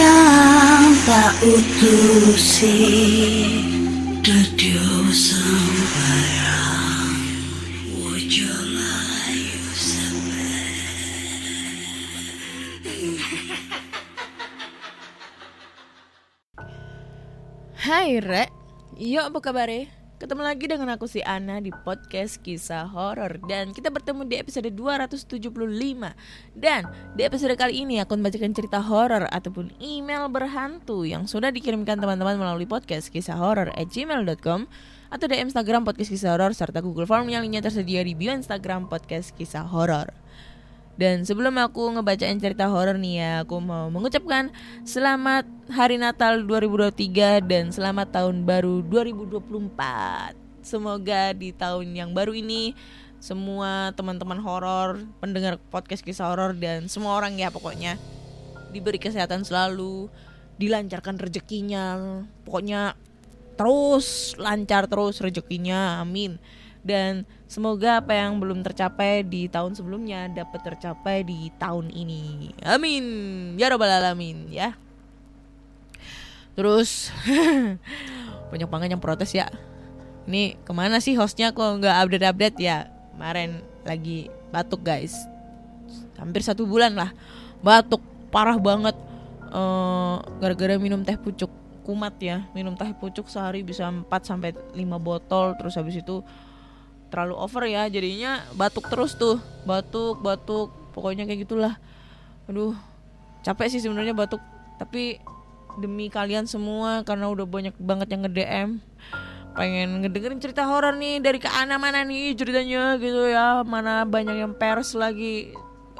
kang 0.00 0.96
tak 1.04 1.36
utusi 1.44 2.76
Dadio 4.24 4.88
sambarang 5.12 6.40
Wojo 8.00 8.54
layu 8.72 9.60
Hai 17.80 18.20
Rek, 18.24 18.48
yuk 18.96 19.28
apa 19.28 19.38
kabar 19.44 19.68
Ketemu 20.20 20.44
lagi 20.44 20.68
dengan 20.68 20.92
aku 20.92 21.08
si 21.08 21.24
Ana 21.24 21.64
di 21.64 21.72
podcast 21.72 22.44
kisah 22.44 22.84
horor 22.92 23.40
dan 23.48 23.72
kita 23.72 23.88
bertemu 23.88 24.28
di 24.28 24.36
episode 24.36 24.68
275 24.68 25.48
dan 26.52 26.84
di 27.16 27.24
episode 27.24 27.56
kali 27.56 27.80
ini 27.80 28.04
aku 28.04 28.20
membacakan 28.20 28.52
cerita 28.52 28.84
horor 28.84 29.24
ataupun 29.32 29.72
email 29.80 30.28
berhantu 30.28 31.08
yang 31.08 31.24
sudah 31.24 31.48
dikirimkan 31.48 31.96
teman-teman 31.96 32.36
melalui 32.36 32.68
podcast 32.68 33.08
kisah 33.08 33.40
horor 33.40 33.72
at 33.72 33.88
gmail.com 33.88 34.68
atau 35.08 35.24
di 35.24 35.40
Instagram 35.40 35.88
podcast 35.88 36.12
kisah 36.12 36.36
horor 36.36 36.52
serta 36.52 36.84
Google 36.84 37.08
Form 37.08 37.24
yang 37.32 37.40
lainnya 37.40 37.64
tersedia 37.64 38.04
di 38.04 38.12
bio 38.12 38.36
Instagram 38.36 38.92
podcast 38.92 39.32
kisah 39.32 39.64
horor. 39.64 40.19
Dan 41.00 41.24
sebelum 41.24 41.56
aku 41.56 41.96
ngebacain 41.96 42.36
cerita 42.36 42.68
horor 42.68 43.00
nih 43.00 43.24
ya, 43.24 43.32
aku 43.40 43.56
mau 43.56 43.88
mengucapkan 43.88 44.52
selamat 44.84 45.48
Hari 45.72 45.96
Natal 45.96 46.44
2023 46.44 47.40
dan 47.40 47.72
selamat 47.72 48.20
tahun 48.20 48.44
baru 48.44 48.84
2024. 48.84 50.60
Semoga 50.60 51.32
di 51.32 51.56
tahun 51.56 51.96
yang 51.96 52.12
baru 52.12 52.36
ini 52.36 52.76
semua 53.16 53.96
teman-teman 53.96 54.44
horor, 54.44 55.00
pendengar 55.24 55.56
podcast 55.72 56.04
kisah 56.04 56.36
horor 56.36 56.52
dan 56.52 56.84
semua 56.84 57.16
orang 57.16 57.32
ya 57.40 57.48
pokoknya 57.48 57.96
diberi 58.68 59.00
kesehatan 59.00 59.40
selalu, 59.40 60.12
dilancarkan 60.60 61.16
rezekinya, 61.16 61.96
pokoknya 62.44 62.92
terus 63.56 64.36
lancar 64.36 64.84
terus 64.84 65.16
rezekinya, 65.24 66.04
amin 66.04 66.36
dan 66.80 67.28
semoga 67.44 68.00
apa 68.00 68.16
yang 68.16 68.40
belum 68.40 68.64
tercapai 68.64 69.20
di 69.20 69.46
tahun 69.52 69.76
sebelumnya 69.76 70.32
dapat 70.32 70.60
tercapai 70.64 71.20
di 71.24 71.52
tahun 71.60 71.92
ini. 71.92 72.56
Amin. 72.64 73.04
Ya 73.60 73.68
robbal 73.68 74.00
alamin 74.00 74.48
ya. 74.48 74.72
Terus 76.56 77.12
banyak 78.50 78.68
banget 78.68 78.88
yang 78.96 79.02
protes 79.02 79.32
ya. 79.36 79.52
Ini 80.24 80.56
ke 80.64 80.72
mana 80.72 81.00
sih 81.04 81.16
hostnya 81.16 81.52
kok 81.52 81.80
nggak 81.80 81.96
update-update 82.08 82.56
ya? 82.60 82.88
Kemarin 83.12 83.60
lagi 83.84 84.32
batuk 84.48 84.80
guys. 84.80 85.12
Hampir 86.16 86.40
satu 86.40 86.64
bulan 86.64 86.96
lah 86.96 87.12
batuk 87.60 88.00
parah 88.32 88.56
banget. 88.56 88.96
Uh, 89.50 90.22
gara-gara 90.38 90.78
minum 90.78 91.02
teh 91.02 91.18
pucuk 91.18 91.50
kumat 91.82 92.14
ya 92.22 92.46
minum 92.54 92.78
teh 92.78 92.86
pucuk 92.94 93.26
sehari 93.26 93.66
bisa 93.66 93.90
4 93.90 94.06
sampai 94.22 94.54
5 94.54 94.78
botol 95.02 95.58
terus 95.58 95.74
habis 95.74 95.98
itu 95.98 96.22
terlalu 97.10 97.34
over 97.36 97.66
ya 97.66 97.90
jadinya 97.90 98.46
batuk 98.54 98.86
terus 98.88 99.18
tuh. 99.18 99.42
Batuk 99.66 100.22
batuk 100.22 100.72
pokoknya 100.94 101.26
kayak 101.26 101.44
gitulah. 101.44 101.74
Aduh 102.46 102.74
capek 103.42 103.66
sih 103.68 103.82
sebenarnya 103.82 104.14
batuk. 104.16 104.40
Tapi 104.80 105.20
demi 105.78 106.10
kalian 106.10 106.48
semua 106.48 107.06
karena 107.06 107.30
udah 107.30 107.46
banyak 107.46 107.74
banget 107.78 108.10
yang 108.10 108.26
nge 108.26 108.32
DM 108.34 108.70
pengen 109.50 110.06
ngedengerin 110.06 110.38
cerita 110.38 110.62
horor 110.62 110.94
nih 110.94 111.18
dari 111.18 111.42
ke 111.42 111.50
Ana 111.50 111.74
mana 111.76 112.06
nih 112.06 112.38
ceritanya 112.38 112.94
gitu 113.02 113.26
ya. 113.26 113.66
Mana 113.66 114.06
banyak 114.06 114.38
yang 114.38 114.52
pers 114.54 114.94
lagi 114.94 115.50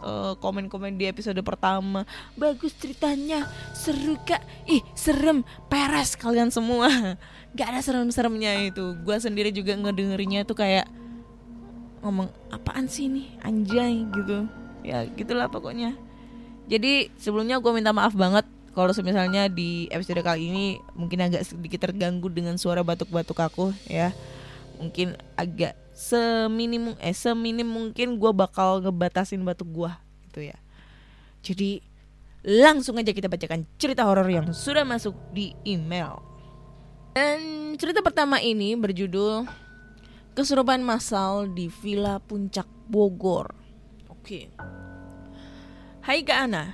uh, 0.02 0.34
komen-komen 0.38 0.96
di 0.96 1.10
episode 1.10 1.38
pertama. 1.42 2.06
Bagus 2.38 2.74
ceritanya 2.78 3.46
seru 3.74 4.16
kak. 4.22 4.42
Ih 4.70 4.82
serem 4.94 5.42
peres 5.68 6.14
kalian 6.16 6.48
semua. 6.48 6.88
Gak 7.58 7.66
ada 7.74 7.80
serem-seremnya 7.82 8.70
itu. 8.70 8.94
Gue 9.02 9.18
sendiri 9.18 9.50
juga 9.50 9.74
ngedengerinnya 9.74 10.46
tuh 10.46 10.54
kayak 10.54 10.86
ngomong 12.00 12.28
apaan 12.52 12.88
sih 12.88 13.08
ini? 13.08 13.32
Anjay 13.44 14.04
gitu. 14.12 14.48
Ya 14.84 15.04
gitulah 15.04 15.48
pokoknya. 15.52 15.96
Jadi 16.70 17.10
sebelumnya 17.18 17.58
gue 17.58 17.72
minta 17.74 17.90
maaf 17.90 18.14
banget 18.14 18.46
kalau 18.70 18.94
misalnya 19.02 19.50
di 19.50 19.90
episode 19.90 20.22
kali 20.22 20.46
ini 20.46 20.66
mungkin 20.94 21.26
agak 21.26 21.42
sedikit 21.42 21.90
terganggu 21.90 22.30
dengan 22.30 22.54
suara 22.54 22.80
batuk-batuk 22.86 23.38
aku 23.42 23.74
ya. 23.90 24.14
Mungkin 24.78 25.18
agak 25.36 25.76
seminim 25.92 26.96
eh 27.02 27.12
seminim 27.12 27.68
mungkin 27.68 28.16
gue 28.16 28.32
bakal 28.32 28.80
ngebatasin 28.80 29.42
batuk 29.42 29.68
gue 29.68 29.92
gitu 30.30 30.48
ya. 30.48 30.56
Jadi 31.44 31.82
langsung 32.40 32.96
aja 32.96 33.12
kita 33.12 33.28
bacakan 33.28 33.68
cerita 33.76 34.08
horor 34.08 34.24
yang 34.30 34.48
sudah 34.56 34.86
masuk 34.86 35.12
di 35.36 35.52
email. 35.68 36.22
Dan 37.12 37.74
cerita 37.76 38.00
pertama 38.00 38.38
ini 38.38 38.78
berjudul 38.78 39.44
kesurupan 40.30 40.78
massal 40.86 41.50
di 41.50 41.66
Villa 41.66 42.22
Puncak 42.22 42.66
Bogor. 42.86 43.50
Oke. 44.06 44.50
Hai 46.06 46.22
Kak 46.22 46.38
Ana. 46.46 46.64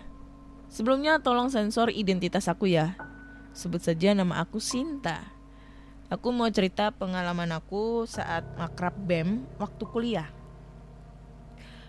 Sebelumnya 0.69 1.17
tolong 1.25 1.49
sensor 1.49 1.89
identitas 1.89 2.53
aku 2.53 2.69
ya. 2.69 3.00
Sebut 3.56 3.81
saja 3.81 4.12
nama 4.12 4.44
aku 4.44 4.61
Sinta. 4.61 5.25
Aku 6.12 6.31
mau 6.31 6.47
cerita 6.53 6.93
pengalaman 6.93 7.50
aku 7.56 8.05
saat 8.05 8.44
makrab 8.61 8.94
BEM 8.94 9.43
waktu 9.56 9.84
kuliah. 9.88 10.28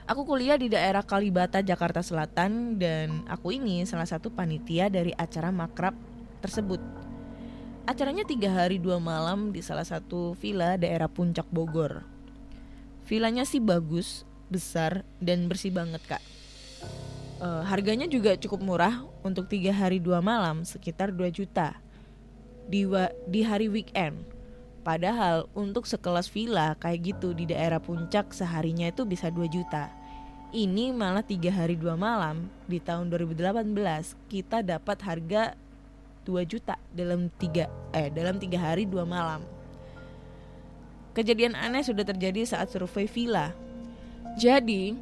Aku 0.08 0.24
kuliah 0.24 0.56
di 0.56 0.72
daerah 0.72 1.04
Kalibata, 1.04 1.60
Jakarta 1.60 2.00
Selatan 2.00 2.80
dan 2.80 3.28
aku 3.28 3.52
ini 3.52 3.84
salah 3.84 4.08
satu 4.08 4.32
panitia 4.32 4.88
dari 4.88 5.12
acara 5.14 5.52
makrab 5.52 5.94
tersebut. 6.40 7.07
Acaranya 7.88 8.28
tiga 8.28 8.52
hari 8.52 8.84
dua 8.84 9.00
malam 9.00 9.56
di 9.56 9.64
salah 9.64 9.88
satu 9.88 10.36
villa 10.36 10.76
daerah 10.76 11.08
Puncak 11.08 11.48
Bogor. 11.48 12.04
Villanya 13.08 13.48
sih 13.48 13.64
bagus, 13.64 14.28
besar, 14.52 15.08
dan 15.24 15.48
bersih 15.48 15.72
banget 15.72 16.04
kak. 16.04 16.20
Uh, 17.40 17.64
harganya 17.64 18.04
juga 18.04 18.36
cukup 18.36 18.60
murah 18.60 19.08
untuk 19.24 19.48
tiga 19.48 19.72
hari 19.72 20.04
dua 20.04 20.20
malam 20.20 20.68
sekitar 20.68 21.16
2 21.16 21.32
juta 21.32 21.80
di, 22.68 22.84
di 23.24 23.48
hari 23.48 23.72
weekend. 23.72 24.20
Padahal 24.84 25.48
untuk 25.56 25.88
sekelas 25.88 26.28
villa 26.28 26.76
kayak 26.84 27.16
gitu 27.16 27.32
di 27.32 27.48
daerah 27.48 27.80
puncak 27.80 28.36
seharinya 28.36 28.92
itu 28.92 29.08
bisa 29.08 29.32
2 29.32 29.48
juta. 29.48 29.96
Ini 30.52 30.92
malah 30.92 31.24
tiga 31.24 31.56
hari 31.56 31.80
dua 31.80 31.96
malam 31.96 32.52
di 32.68 32.84
tahun 32.84 33.08
2018 33.12 33.72
kita 34.28 34.60
dapat 34.60 35.00
harga 35.08 35.56
2 36.28 36.44
juta 36.44 36.76
dalam 36.92 37.32
tiga 37.40 37.72
eh 37.96 38.12
dalam 38.12 38.36
tiga 38.36 38.60
hari 38.60 38.84
dua 38.84 39.08
malam. 39.08 39.40
Kejadian 41.16 41.56
aneh 41.56 41.82
sudah 41.82 42.04
terjadi 42.04 42.44
saat 42.44 42.68
survei 42.68 43.08
villa. 43.08 43.56
Jadi 44.36 44.94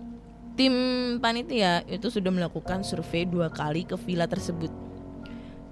tim 0.54 0.74
panitia 1.20 1.84
itu 1.90 2.08
sudah 2.08 2.30
melakukan 2.30 2.86
survei 2.86 3.26
dua 3.26 3.50
kali 3.50 3.84
ke 3.84 3.98
villa 3.98 4.30
tersebut. 4.30 4.70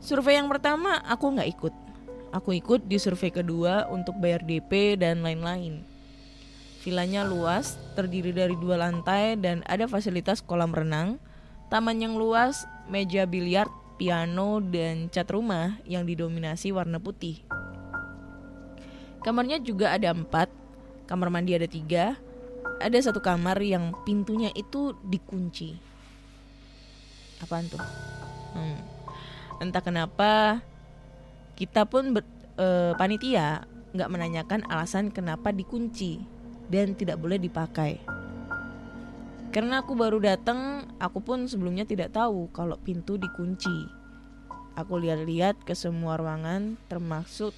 Survei 0.04 0.36
yang 0.36 0.52
pertama 0.52 1.00
aku 1.06 1.38
nggak 1.38 1.50
ikut. 1.54 1.74
Aku 2.34 2.50
ikut 2.52 2.90
di 2.90 2.98
survei 2.98 3.30
kedua 3.30 3.88
untuk 3.94 4.18
bayar 4.18 4.42
DP 4.42 4.98
dan 4.98 5.22
lain-lain. 5.22 5.86
Villanya 6.84 7.24
luas, 7.24 7.80
terdiri 7.96 8.36
dari 8.36 8.60
dua 8.60 8.76
lantai 8.76 9.40
dan 9.40 9.64
ada 9.70 9.88
fasilitas 9.88 10.44
kolam 10.44 10.76
renang, 10.76 11.16
taman 11.72 12.04
yang 12.04 12.20
luas, 12.20 12.68
meja 12.92 13.24
biliar, 13.24 13.72
piano, 14.04 14.60
dan 14.60 15.08
cat 15.08 15.32
rumah 15.32 15.80
yang 15.88 16.04
didominasi 16.04 16.76
warna 16.76 17.00
putih. 17.00 17.40
Kamarnya 19.24 19.64
juga 19.64 19.96
ada 19.96 20.12
empat, 20.12 20.52
kamar 21.08 21.32
mandi 21.32 21.56
ada 21.56 21.64
tiga, 21.72 22.20
ada 22.84 23.00
satu 23.00 23.24
kamar 23.24 23.64
yang 23.64 23.96
pintunya 24.04 24.52
itu 24.52 24.92
dikunci. 25.08 25.80
Apaan 27.40 27.72
tuh? 27.72 27.80
Hmm. 28.52 28.76
Entah 29.64 29.80
kenapa 29.80 30.60
kita 31.56 31.88
pun 31.88 32.12
ber, 32.12 32.28
e, 32.60 32.92
panitia 33.00 33.64
nggak 33.96 34.12
menanyakan 34.12 34.68
alasan 34.68 35.16
kenapa 35.16 35.56
dikunci 35.56 36.20
dan 36.68 36.92
tidak 36.92 37.24
boleh 37.24 37.40
dipakai. 37.40 38.04
Karena 39.54 39.86
aku 39.86 39.94
baru 39.94 40.18
datang, 40.18 40.90
aku 40.98 41.22
pun 41.22 41.46
sebelumnya 41.46 41.86
tidak 41.86 42.18
tahu 42.18 42.50
kalau 42.50 42.74
pintu 42.82 43.22
dikunci. 43.22 43.86
Aku 44.74 44.98
lihat-lihat 44.98 45.62
ke 45.62 45.78
semua 45.78 46.18
ruangan 46.18 46.74
termasuk 46.90 47.54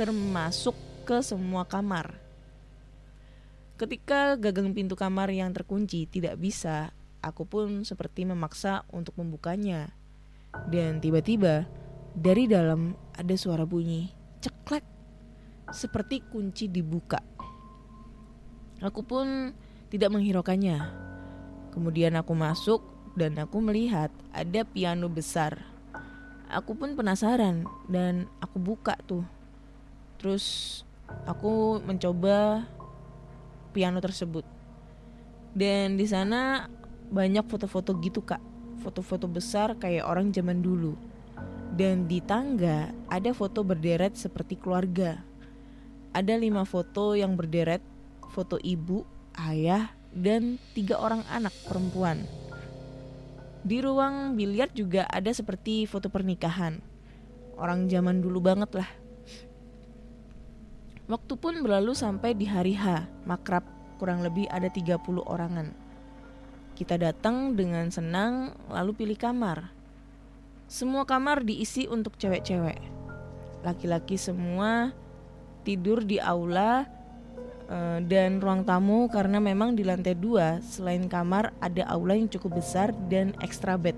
termasuk 0.00 0.72
ke 1.04 1.20
semua 1.20 1.68
kamar. 1.68 2.16
Ketika 3.76 4.40
gagang 4.40 4.72
pintu 4.72 4.96
kamar 4.96 5.28
yang 5.28 5.52
terkunci 5.52 6.08
tidak 6.08 6.40
bisa, 6.40 6.96
aku 7.20 7.44
pun 7.44 7.84
seperti 7.84 8.24
memaksa 8.24 8.88
untuk 8.88 9.20
membukanya. 9.20 9.92
Dan 10.72 11.04
tiba-tiba 11.04 11.68
dari 12.16 12.48
dalam 12.48 12.96
ada 13.12 13.36
suara 13.36 13.68
bunyi 13.68 14.08
ceklek 14.40 14.88
seperti 15.68 16.24
kunci 16.32 16.72
dibuka. 16.72 17.20
Aku 18.80 19.04
pun 19.04 19.52
tidak 19.92 20.16
menghiraukannya. 20.16 21.05
Kemudian 21.76 22.16
aku 22.16 22.32
masuk 22.32 22.80
dan 23.20 23.36
aku 23.36 23.60
melihat 23.60 24.08
ada 24.32 24.64
piano 24.64 25.12
besar. 25.12 25.60
Aku 26.48 26.72
pun 26.72 26.96
penasaran 26.96 27.68
dan 27.84 28.32
aku 28.40 28.56
buka 28.56 28.96
tuh. 29.04 29.28
Terus 30.16 30.80
aku 31.28 31.76
mencoba 31.84 32.64
piano 33.76 34.00
tersebut. 34.00 34.48
Dan 35.52 36.00
di 36.00 36.08
sana 36.08 36.68
banyak 37.08 37.48
foto-foto 37.48 37.96
gitu 38.00 38.20
kak, 38.20 38.40
foto-foto 38.84 39.24
besar 39.24 39.76
kayak 39.76 40.04
orang 40.04 40.32
zaman 40.32 40.60
dulu. 40.60 40.96
Dan 41.76 42.08
di 42.08 42.24
tangga 42.24 42.92
ada 43.08 43.32
foto 43.36 43.64
berderet 43.64 44.16
seperti 44.16 44.56
keluarga. 44.56 45.20
Ada 46.12 46.40
lima 46.40 46.64
foto 46.64 47.12
yang 47.12 47.36
berderet, 47.36 47.80
foto 48.32 48.56
ibu, 48.60 49.04
ayah, 49.36 49.95
dan 50.16 50.56
tiga 50.72 50.96
orang 50.96 51.20
anak 51.28 51.52
perempuan. 51.68 52.24
Di 53.60 53.84
ruang 53.84 54.32
biliar 54.32 54.72
juga 54.72 55.04
ada 55.12 55.28
seperti 55.28 55.84
foto 55.84 56.08
pernikahan. 56.08 56.80
Orang 57.60 57.92
zaman 57.92 58.24
dulu 58.24 58.40
banget 58.40 58.72
lah. 58.72 58.88
Waktu 61.06 61.34
pun 61.38 61.54
berlalu 61.62 61.94
sampai 61.94 62.34
di 62.34 62.48
hari 62.48 62.74
H, 62.74 63.06
makrab 63.28 63.62
kurang 64.00 64.24
lebih 64.24 64.48
ada 64.50 64.66
30 64.66 64.98
orangan. 65.22 65.70
Kita 66.74 66.98
datang 66.98 67.54
dengan 67.54 67.88
senang 67.94 68.52
lalu 68.68 68.92
pilih 69.04 69.18
kamar. 69.18 69.70
Semua 70.66 71.06
kamar 71.06 71.46
diisi 71.46 71.86
untuk 71.86 72.18
cewek-cewek. 72.18 72.82
Laki-laki 73.62 74.18
semua 74.18 74.90
tidur 75.66 76.02
di 76.02 76.18
aula 76.22 76.86
uh, 77.70 77.98
dan 78.04 78.42
ruang 78.42 78.66
tamu 78.66 79.06
karena 79.12 79.38
memang 79.38 79.78
di 79.78 79.86
lantai 79.86 80.18
dua 80.18 80.58
selain 80.64 81.06
kamar 81.10 81.54
ada 81.62 81.86
aula 81.90 82.14
yang 82.16 82.30
cukup 82.30 82.58
besar 82.58 82.90
dan 83.10 83.36
ekstra 83.42 83.78
bed. 83.78 83.94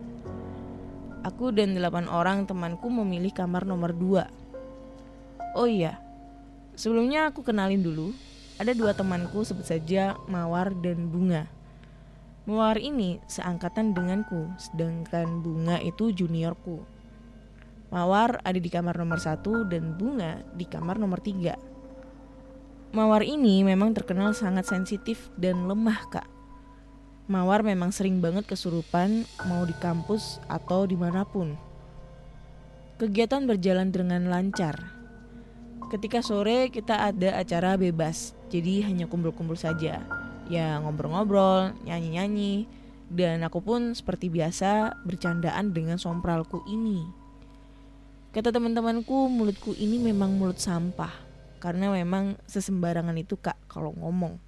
Aku 1.27 1.51
dan 1.51 1.75
delapan 1.75 2.07
orang 2.07 2.47
temanku 2.47 2.89
memilih 2.89 3.35
kamar 3.35 3.67
nomor 3.67 3.91
dua. 3.93 4.31
Oh 5.59 5.67
iya, 5.67 5.99
Sebelumnya 6.79 7.27
aku 7.27 7.43
kenalin 7.43 7.83
dulu, 7.83 8.15
ada 8.55 8.71
dua 8.71 8.95
temanku 8.95 9.43
sebut 9.43 9.67
saja 9.67 10.15
Mawar 10.31 10.71
dan 10.79 11.11
Bunga. 11.11 11.51
Mawar 12.47 12.79
ini 12.79 13.19
seangkatan 13.27 13.99
denganku, 13.99 14.47
sedangkan 14.55 15.43
Bunga 15.43 15.83
itu 15.83 16.15
juniorku. 16.15 16.87
Mawar 17.91 18.39
ada 18.47 18.63
di 18.63 18.71
kamar 18.71 18.95
nomor 18.95 19.19
satu 19.19 19.67
dan 19.67 19.99
Bunga 19.99 20.39
di 20.55 20.71
kamar 20.71 21.03
nomor 21.03 21.19
tiga. 21.19 21.59
Mawar 22.93 23.21
ini 23.25 23.61
memang 23.65 23.93
terkenal 23.93 24.33
sangat 24.33 24.65
sensitif 24.69 25.29
dan 25.37 25.69
lemah 25.69 26.01
kak. 26.09 26.29
Mawar 27.29 27.61
memang 27.61 27.93
sering 27.93 28.25
banget 28.25 28.49
kesurupan 28.49 29.29
mau 29.45 29.65
di 29.69 29.77
kampus 29.77 30.41
atau 30.49 30.89
di 30.89 30.97
mana 30.97 31.29
pun. 31.29 31.53
Kegiatan 32.97 33.45
berjalan 33.45 33.93
dengan 33.93 34.33
lancar, 34.33 34.99
Ketika 35.89 36.21
sore 36.21 36.69
kita 36.69 37.01
ada 37.01 37.41
acara 37.41 37.81
bebas, 37.81 38.37
jadi 38.53 38.85
hanya 38.85 39.09
kumpul-kumpul 39.09 39.57
saja. 39.57 40.05
Ya 40.45 40.77
ngobrol-ngobrol, 40.85 41.73
nyanyi-nyanyi, 41.89 42.69
dan 43.09 43.41
aku 43.41 43.65
pun 43.65 43.97
seperti 43.97 44.29
biasa 44.29 45.01
bercandaan 45.09 45.73
dengan 45.73 45.97
sompralku 45.97 46.61
ini. 46.69 47.09
Kata 48.37 48.53
teman-temanku, 48.53 49.33
mulutku 49.33 49.73
ini 49.81 49.97
memang 49.97 50.37
mulut 50.37 50.61
sampah, 50.61 51.09
karena 51.59 51.91
memang 51.93 52.39
sesembarangan 52.47 53.15
itu 53.19 53.37
kak 53.39 53.59
kalau 53.67 53.93
ngomong. 53.99 54.39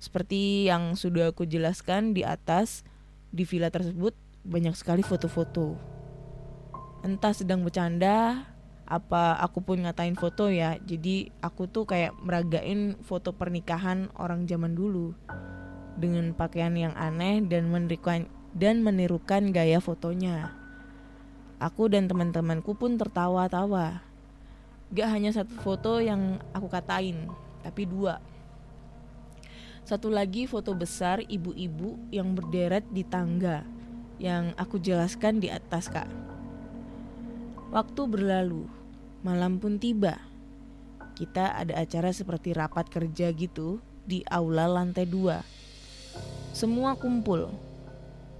Seperti 0.00 0.70
yang 0.70 0.96
sudah 0.96 1.34
aku 1.34 1.44
jelaskan 1.44 2.16
di 2.16 2.24
atas, 2.24 2.86
di 3.28 3.44
villa 3.44 3.68
tersebut 3.68 4.16
banyak 4.46 4.72
sekali 4.72 5.04
foto-foto. 5.04 5.76
Entah 7.04 7.36
sedang 7.36 7.60
bercanda 7.60 8.48
apa 8.90 9.38
aku 9.38 9.62
pun 9.62 9.86
ngatain 9.86 10.18
foto 10.18 10.50
ya 10.50 10.74
jadi 10.82 11.30
aku 11.38 11.70
tuh 11.70 11.86
kayak 11.86 12.10
meragain 12.26 12.98
foto 13.06 13.30
pernikahan 13.30 14.10
orang 14.18 14.50
zaman 14.50 14.74
dulu 14.74 15.14
dengan 15.94 16.34
pakaian 16.34 16.74
yang 16.74 16.90
aneh 16.98 17.38
dan 17.46 17.70
menirukan 17.70 18.26
dan 18.50 18.82
menirukan 18.82 19.54
gaya 19.54 19.78
fotonya 19.78 20.50
aku 21.62 21.86
dan 21.86 22.10
teman-temanku 22.10 22.74
pun 22.74 22.98
tertawa-tawa 22.98 24.02
gak 24.90 25.08
hanya 25.10 25.30
satu 25.30 25.54
foto 25.62 26.02
yang 26.02 26.38
aku 26.54 26.66
katain 26.66 27.30
tapi 27.62 27.86
dua 27.86 28.18
satu 29.86 30.10
lagi 30.10 30.46
foto 30.46 30.74
besar 30.76 31.22
ibu-ibu 31.26 31.98
yang 32.14 32.34
berderet 32.34 32.86
di 32.90 33.02
tangga 33.06 33.66
yang 34.20 34.52
aku 34.60 34.76
jelaskan 34.76 35.40
di 35.40 35.48
atas 35.48 35.88
kak 35.88 36.10
Waktu 37.70 38.02
berlalu, 38.10 38.66
Malam 39.20 39.60
pun 39.60 39.76
tiba. 39.76 40.16
Kita 41.12 41.52
ada 41.52 41.76
acara 41.76 42.08
seperti 42.08 42.56
rapat 42.56 42.88
kerja 42.88 43.28
gitu 43.36 43.84
di 44.08 44.24
aula 44.26 44.64
lantai 44.64 45.04
dua. 45.04 45.44
Semua 46.56 46.96
kumpul. 46.96 47.52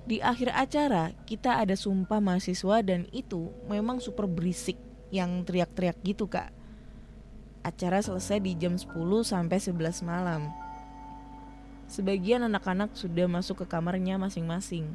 Di 0.09 0.25
akhir 0.25 0.51
acara 0.57 1.13
kita 1.29 1.61
ada 1.61 1.77
sumpah 1.77 2.19
mahasiswa 2.19 2.81
dan 2.81 3.05
itu 3.13 3.53
memang 3.69 4.01
super 4.01 4.25
berisik 4.25 4.81
yang 5.11 5.43
teriak-teriak 5.47 5.99
gitu 6.03 6.31
kak. 6.31 6.55
Acara 7.61 8.01
selesai 8.01 8.41
di 8.41 8.57
jam 8.57 8.79
10 8.79 8.89
sampai 9.27 9.59
11 9.61 10.01
malam. 10.07 10.49
Sebagian 11.91 12.47
anak-anak 12.47 12.95
sudah 12.95 13.27
masuk 13.27 13.63
ke 13.63 13.67
kamarnya 13.67 14.17
masing-masing. 14.17 14.95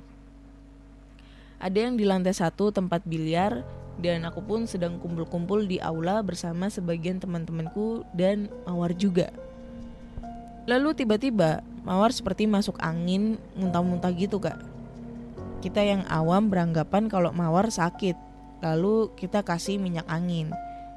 Ada 1.60 1.88
yang 1.88 2.00
di 2.00 2.08
lantai 2.08 2.32
satu 2.32 2.72
tempat 2.72 3.04
biliar 3.04 3.68
dan 4.00 4.28
aku 4.28 4.44
pun 4.44 4.68
sedang 4.68 5.00
kumpul-kumpul 5.00 5.64
di 5.64 5.80
aula 5.80 6.20
bersama 6.20 6.68
sebagian 6.68 7.20
teman-temanku 7.20 8.04
dan 8.12 8.52
Mawar 8.68 8.92
juga. 8.96 9.32
Lalu 10.66 10.98
tiba-tiba 10.98 11.62
Mawar 11.86 12.10
seperti 12.10 12.50
masuk 12.50 12.82
angin 12.82 13.38
muntah-muntah 13.54 14.10
gitu 14.18 14.42
kak. 14.42 14.58
Kita 15.62 15.86
yang 15.86 16.02
awam 16.10 16.50
beranggapan 16.50 17.08
kalau 17.08 17.30
Mawar 17.30 17.70
sakit, 17.70 18.18
lalu 18.64 19.12
kita 19.18 19.42
kasih 19.42 19.80
minyak 19.80 20.08
angin, 20.08 20.52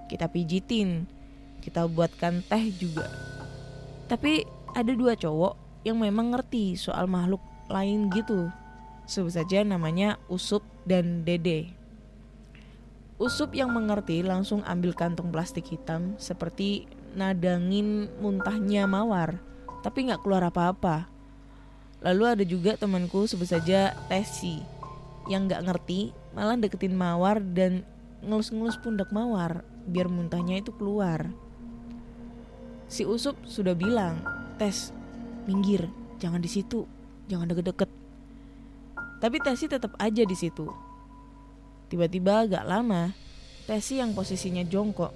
kita 0.06 0.30
pijitin, 0.30 1.06
kita 1.62 1.86
buatkan 1.86 2.42
teh 2.46 2.70
juga. 2.74 3.06
Tapi 4.08 4.46
ada 4.72 4.92
dua 4.94 5.14
cowok 5.18 5.84
yang 5.84 6.00
memang 6.00 6.32
ngerti 6.34 6.74
soal 6.78 7.06
makhluk 7.06 7.42
lain 7.68 8.08
gitu. 8.12 8.48
Sebut 9.08 9.32
saja 9.40 9.64
namanya 9.64 10.20
Usup 10.28 10.64
dan 10.84 11.24
Dede. 11.24 11.72
Usup 13.18 13.50
yang 13.56 13.74
mengerti 13.74 14.22
langsung 14.22 14.62
ambil 14.62 14.94
kantong 14.94 15.34
plastik 15.34 15.66
hitam 15.66 16.14
seperti 16.22 16.86
nadangin 17.18 18.06
muntahnya 18.22 18.86
mawar, 18.86 19.42
tapi 19.82 20.06
nggak 20.06 20.22
keluar 20.22 20.46
apa-apa. 20.46 21.10
Lalu 21.98 22.24
ada 22.30 22.44
juga 22.46 22.78
temanku 22.78 23.26
sebut 23.26 23.50
saja 23.50 23.96
Tesi 24.06 24.62
yang 25.26 25.50
nggak 25.50 25.66
ngerti 25.66 26.14
malah 26.32 26.56
deketin 26.58 26.96
mawar 26.96 27.40
dan 27.40 27.84
ngelus-ngelus 28.24 28.80
pundak 28.80 29.08
mawar 29.14 29.62
biar 29.88 30.10
muntahnya 30.10 30.60
itu 30.60 30.74
keluar. 30.76 31.30
Si 32.88 33.04
Usup 33.04 33.36
sudah 33.44 33.76
bilang, 33.76 34.24
Tes, 34.56 34.90
minggir, 35.44 35.88
jangan 36.16 36.40
di 36.40 36.48
situ, 36.48 36.88
jangan 37.28 37.48
deket-deket. 37.52 37.90
Tapi 39.18 39.36
Tesi 39.42 39.66
tetap 39.66 39.98
aja 39.98 40.22
di 40.22 40.36
situ 40.38 40.88
Tiba-tiba 41.88 42.44
agak 42.44 42.68
lama, 42.68 43.16
Tesi 43.64 43.96
yang 43.96 44.12
posisinya 44.12 44.60
jongkok. 44.64 45.12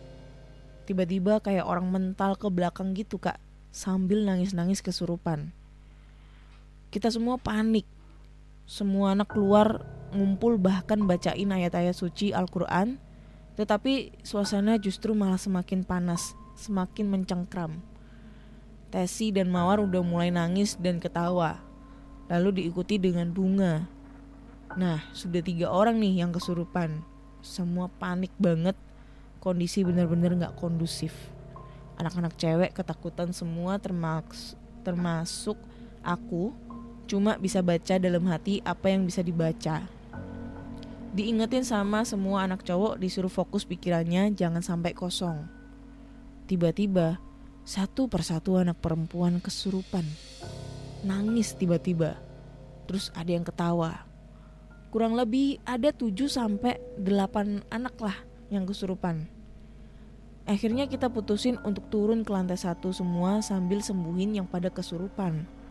Tiba-tiba 0.88 1.40
kayak 1.45 1.69
orang 1.69 1.92
mental 1.92 2.37
ke 2.40 2.49
belakang 2.49 2.97
gitu 2.97 3.21
kak, 3.21 3.37
sambil 3.69 4.25
nangis-nangis 4.25 4.81
kesurupan. 4.81 5.52
Kita 6.88 7.12
semua 7.12 7.37
panik. 7.37 7.85
Semua 8.64 9.12
anak 9.12 9.35
keluar 9.35 9.85
ngumpul 10.12 10.57
bahkan 10.57 11.04
bacain 11.09 11.50
ayat-ayat 11.50 11.97
suci 11.97 12.31
Al-Quran. 12.33 12.99
Tetapi 13.59 14.25
suasana 14.25 14.81
justru 14.81 15.12
malah 15.12 15.37
semakin 15.37 15.85
panas, 15.85 16.33
semakin 16.57 17.09
mencengkram. 17.12 17.85
Tesi 18.92 19.33
dan 19.33 19.49
Mawar 19.52 19.81
udah 19.81 20.00
mulai 20.04 20.33
nangis 20.33 20.76
dan 20.81 21.00
ketawa. 21.00 21.61
Lalu 22.33 22.64
diikuti 22.64 22.97
dengan 22.97 23.28
bunga 23.33 24.02
Nah, 24.73 25.04
sudah 25.12 25.45
tiga 25.45 25.69
orang 25.69 26.00
nih 26.00 26.25
yang 26.25 26.33
kesurupan. 26.33 27.04
semua 27.42 27.90
panik 27.90 28.31
banget 28.38 28.78
kondisi 29.42 29.83
bener-bener 29.83 30.31
nggak 30.38 30.54
kondusif 30.54 31.11
anak-anak 31.99 32.38
cewek 32.38 32.71
ketakutan 32.71 33.35
semua 33.35 33.83
termasuk 34.87 35.59
aku 36.07 36.54
cuma 37.12 37.37
bisa 37.37 37.61
baca 37.61 38.00
dalam 38.00 38.25
hati 38.25 38.64
apa 38.64 38.88
yang 38.88 39.04
bisa 39.04 39.21
dibaca. 39.21 39.85
Diingetin 41.12 41.61
sama 41.61 42.09
semua 42.09 42.49
anak 42.49 42.64
cowok 42.64 42.97
disuruh 42.97 43.28
fokus 43.28 43.69
pikirannya 43.69 44.33
jangan 44.33 44.64
sampai 44.64 44.97
kosong. 44.97 45.45
Tiba-tiba 46.49 47.21
satu 47.69 48.09
persatu 48.09 48.57
anak 48.57 48.81
perempuan 48.81 49.45
kesurupan. 49.45 50.09
Nangis 51.04 51.52
tiba-tiba. 51.52 52.16
Terus 52.88 53.12
ada 53.12 53.28
yang 53.28 53.45
ketawa. 53.45 54.09
Kurang 54.88 55.12
lebih 55.12 55.61
ada 55.69 55.92
7 55.92 56.16
sampai 56.33 56.81
8 56.97 57.69
anak 57.69 57.97
lah 58.00 58.16
yang 58.49 58.64
kesurupan. 58.64 59.28
Akhirnya 60.49 60.88
kita 60.88 61.12
putusin 61.12 61.61
untuk 61.61 61.92
turun 61.92 62.25
ke 62.25 62.33
lantai 62.33 62.57
satu 62.57 62.88
semua 62.88 63.45
sambil 63.45 63.85
sembuhin 63.85 64.40
yang 64.40 64.49
pada 64.49 64.73
kesurupan. 64.73 65.62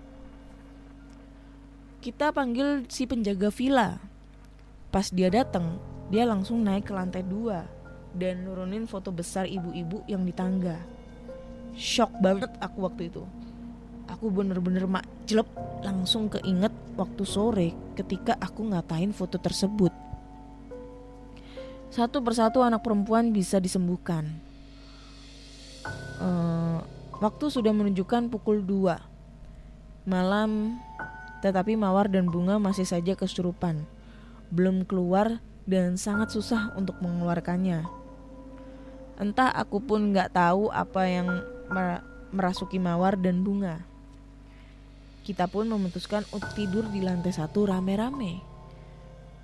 Kita 2.01 2.34
panggil 2.34 2.89
si 2.89 3.05
penjaga 3.05 3.53
villa. 3.53 4.01
Pas 4.89 5.05
dia 5.13 5.29
datang, 5.29 5.77
dia 6.10 6.25
langsung 6.25 6.65
naik 6.65 6.89
ke 6.89 6.98
lantai 6.98 7.22
dua 7.22 7.70
dan 8.17 8.41
nurunin 8.41 8.89
foto 8.89 9.13
besar 9.13 9.46
ibu-ibu 9.46 10.01
yang 10.10 10.25
di 10.25 10.34
tangga. 10.34 10.81
Shock 11.77 12.10
banget 12.17 12.50
aku 12.58 12.89
waktu 12.89 13.13
itu. 13.13 13.22
Aku 14.10 14.34
bener-bener 14.34 14.89
mak 14.89 15.05
jelek 15.29 15.46
langsung 15.86 16.25
keinget 16.25 16.74
waktu 16.98 17.22
sore 17.22 17.70
ketika 17.93 18.34
aku 18.41 18.65
ngatain 18.74 19.13
foto 19.13 19.38
tersebut. 19.38 19.93
Satu 21.93 22.17
persatu 22.25 22.65
anak 22.65 22.81
perempuan 22.81 23.29
bisa 23.29 23.62
disembuhkan. 23.62 24.25
Uh, 26.17 26.81
waktu 27.22 27.46
sudah 27.53 27.70
menunjukkan 27.70 28.25
pukul 28.34 28.65
2 28.65 29.12
malam, 30.10 30.81
tetapi 31.41 31.74
Mawar 31.75 32.07
dan 32.07 32.29
Bunga 32.29 32.62
masih 32.62 32.86
saja 32.86 33.17
kesurupan, 33.17 33.83
belum 34.53 34.86
keluar 34.86 35.41
dan 35.65 35.98
sangat 35.98 36.33
susah 36.33 36.74
untuk 36.77 36.98
mengeluarkannya. 37.01 37.86
Entah 39.21 39.53
aku 39.53 39.81
pun 39.81 40.13
nggak 40.13 40.33
tahu 40.33 40.74
apa 40.74 41.05
yang 41.05 41.27
merasuki 42.33 42.81
Mawar 42.81 43.17
dan 43.17 43.45
Bunga. 43.45 43.86
Kita 45.21 45.45
pun 45.45 45.69
memutuskan 45.69 46.25
untuk 46.33 46.50
tidur 46.57 46.89
di 46.89 47.05
lantai 47.05 47.29
satu 47.29 47.69
rame-rame. 47.69 48.41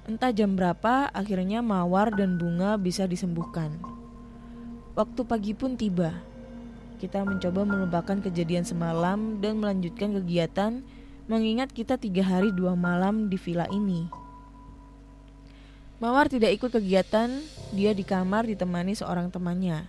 Entah 0.10 0.34
jam 0.34 0.58
berapa, 0.58 1.14
akhirnya 1.14 1.62
Mawar 1.62 2.16
dan 2.18 2.42
Bunga 2.42 2.80
bisa 2.82 3.06
disembuhkan. 3.06 3.78
Waktu 4.98 5.22
pagi 5.30 5.54
pun 5.54 5.78
tiba. 5.78 6.10
Kita 6.98 7.22
mencoba 7.22 7.62
melupakan 7.62 8.18
kejadian 8.18 8.66
semalam 8.66 9.38
dan 9.38 9.62
melanjutkan 9.62 10.18
kegiatan 10.18 10.82
mengingat 11.28 11.76
kita 11.76 12.00
tiga 12.00 12.24
hari 12.24 12.56
dua 12.56 12.74
malam 12.74 13.28
di 13.28 13.36
villa 13.36 13.68
ini. 13.72 14.08
Mawar 16.00 16.32
tidak 16.32 16.56
ikut 16.56 16.72
kegiatan, 16.72 17.44
dia 17.76 17.92
di 17.92 18.02
kamar 18.02 18.48
ditemani 18.48 18.96
seorang 18.96 19.28
temannya. 19.30 19.88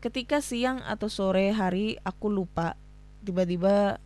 Ketika 0.00 0.40
siang 0.40 0.80
atau 0.86 1.12
sore 1.12 1.52
hari 1.52 2.00
aku 2.00 2.32
lupa, 2.32 2.78
tiba-tiba 3.20 4.00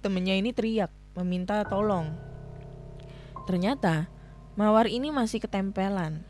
temennya 0.00 0.38
ini 0.38 0.54
teriak 0.56 0.90
meminta 1.18 1.60
tolong. 1.68 2.08
Ternyata 3.44 4.08
Mawar 4.52 4.84
ini 4.84 5.08
masih 5.08 5.40
ketempelan. 5.40 6.20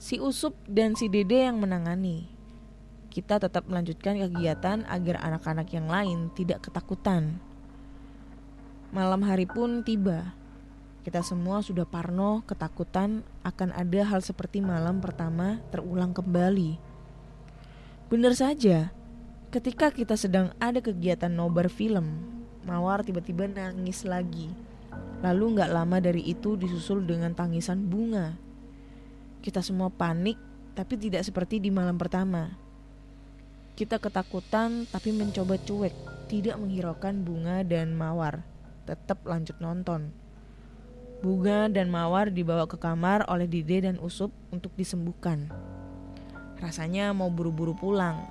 Si 0.00 0.16
Usup 0.16 0.56
dan 0.64 0.96
si 0.96 1.12
Dede 1.12 1.44
yang 1.44 1.60
menangani. 1.60 2.35
Kita 3.16 3.40
tetap 3.40 3.64
melanjutkan 3.64 4.20
kegiatan 4.20 4.84
agar 4.84 5.24
anak-anak 5.24 5.72
yang 5.72 5.88
lain 5.88 6.28
tidak 6.36 6.68
ketakutan. 6.68 7.40
Malam 8.92 9.24
hari 9.24 9.48
pun 9.48 9.80
tiba. 9.80 10.36
Kita 11.00 11.24
semua 11.24 11.64
sudah 11.64 11.88
parno 11.88 12.44
ketakutan 12.44 13.24
akan 13.40 13.72
ada 13.72 14.04
hal 14.04 14.20
seperti 14.20 14.60
malam 14.60 15.00
pertama 15.00 15.64
terulang 15.72 16.12
kembali. 16.12 16.76
Benar 18.12 18.36
saja, 18.36 18.92
ketika 19.48 19.88
kita 19.88 20.12
sedang 20.20 20.52
ada 20.60 20.84
kegiatan 20.84 21.32
nobar 21.32 21.72
film, 21.72 22.20
Mawar 22.68 23.00
tiba-tiba 23.00 23.48
nangis 23.48 24.04
lagi. 24.04 24.52
Lalu 25.24 25.56
nggak 25.56 25.72
lama 25.72 26.04
dari 26.04 26.20
itu 26.20 26.60
disusul 26.60 27.08
dengan 27.08 27.32
tangisan 27.32 27.80
bunga. 27.88 28.36
Kita 29.40 29.64
semua 29.64 29.88
panik, 29.88 30.36
tapi 30.76 31.00
tidak 31.00 31.24
seperti 31.24 31.64
di 31.64 31.72
malam 31.72 31.96
pertama. 31.96 32.65
Kita 33.76 34.00
ketakutan 34.00 34.88
tapi 34.88 35.12
mencoba 35.12 35.60
cuek, 35.60 35.92
tidak 36.32 36.56
menghiraukan 36.56 37.20
bunga 37.20 37.60
dan 37.60 37.92
mawar. 37.92 38.40
Tetap 38.88 39.20
lanjut 39.28 39.60
nonton. 39.60 40.16
Bunga 41.20 41.68
dan 41.68 41.92
mawar 41.92 42.32
dibawa 42.32 42.64
ke 42.64 42.80
kamar 42.80 43.28
oleh 43.28 43.44
Dide 43.44 43.84
dan 43.84 44.00
Usup 44.00 44.32
untuk 44.48 44.72
disembuhkan. 44.80 45.52
Rasanya 46.56 47.12
mau 47.12 47.28
buru-buru 47.28 47.76
pulang. 47.76 48.24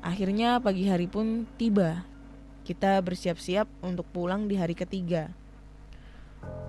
Akhirnya 0.00 0.56
pagi 0.56 0.88
hari 0.88 1.04
pun 1.04 1.44
tiba 1.60 2.08
kita 2.64 2.96
bersiap-siap 3.04 3.68
untuk 3.84 4.08
pulang 4.08 4.48
di 4.48 4.56
hari 4.56 4.72
ketiga. 4.72 5.28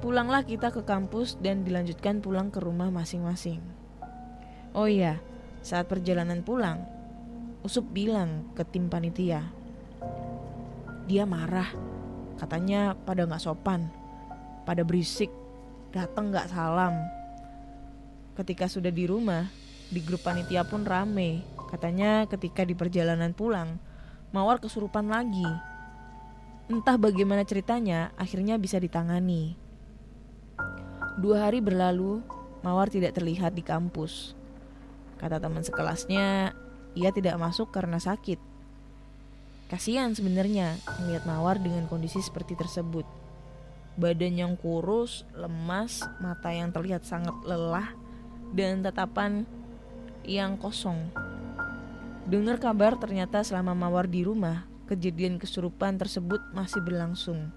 Pulanglah 0.04 0.44
kita 0.44 0.76
ke 0.76 0.84
kampus 0.84 1.40
dan 1.40 1.64
dilanjutkan 1.64 2.20
pulang 2.20 2.52
ke 2.52 2.60
rumah 2.60 2.92
masing-masing. 2.92 3.64
Oh 4.76 4.92
iya, 4.92 5.24
saat 5.64 5.88
perjalanan 5.88 6.44
pulang, 6.44 6.84
Usup 7.62 7.86
bilang 7.94 8.50
ke 8.58 8.66
tim 8.66 8.90
panitia. 8.90 9.46
Dia 11.06 11.30
marah, 11.30 11.70
katanya 12.42 12.94
pada 12.94 13.28
gak 13.30 13.44
sopan, 13.44 13.90
pada 14.66 14.82
berisik, 14.82 15.30
datang 15.94 16.34
gak 16.34 16.50
salam. 16.50 16.98
Ketika 18.34 18.66
sudah 18.66 18.90
di 18.90 19.06
rumah, 19.06 19.46
di 19.92 20.00
grup 20.02 20.26
panitia 20.26 20.66
pun 20.66 20.88
rame. 20.88 21.44
Katanya 21.70 22.28
ketika 22.28 22.68
di 22.68 22.76
perjalanan 22.76 23.32
pulang, 23.32 23.80
Mawar 24.32 24.64
kesurupan 24.64 25.12
lagi 25.12 25.72
Entah 26.72 26.96
bagaimana 26.96 27.44
ceritanya, 27.44 28.16
akhirnya 28.16 28.56
bisa 28.56 28.80
ditangani. 28.80 29.60
Dua 31.20 31.44
hari 31.44 31.60
berlalu, 31.60 32.24
Mawar 32.64 32.88
tidak 32.88 33.20
terlihat 33.20 33.52
di 33.52 33.60
kampus. 33.60 34.40
Kata 35.20 35.44
teman 35.44 35.68
sekelasnya, 35.68 36.56
ia 36.98 37.10
tidak 37.16 37.40
masuk 37.40 37.72
karena 37.72 37.98
sakit. 37.98 38.40
Kasihan 39.72 40.12
sebenarnya 40.12 40.76
melihat 41.00 41.24
Mawar 41.24 41.56
dengan 41.56 41.88
kondisi 41.88 42.20
seperti 42.20 42.60
tersebut. 42.60 43.08
Badan 43.96 44.36
yang 44.36 44.54
kurus, 44.60 45.24
lemas, 45.32 46.04
mata 46.20 46.52
yang 46.52 46.76
terlihat 46.76 47.08
sangat 47.08 47.36
lelah, 47.48 47.96
dan 48.52 48.84
tatapan 48.84 49.48
yang 50.28 50.60
kosong. 50.60 51.12
Dengar 52.28 52.60
kabar 52.60 53.00
ternyata 53.00 53.44
selama 53.48 53.72
Mawar 53.72 54.12
di 54.12 54.28
rumah, 54.28 54.68
kejadian 54.92 55.40
kesurupan 55.40 55.96
tersebut 55.96 56.44
masih 56.52 56.84
berlangsung. 56.84 57.56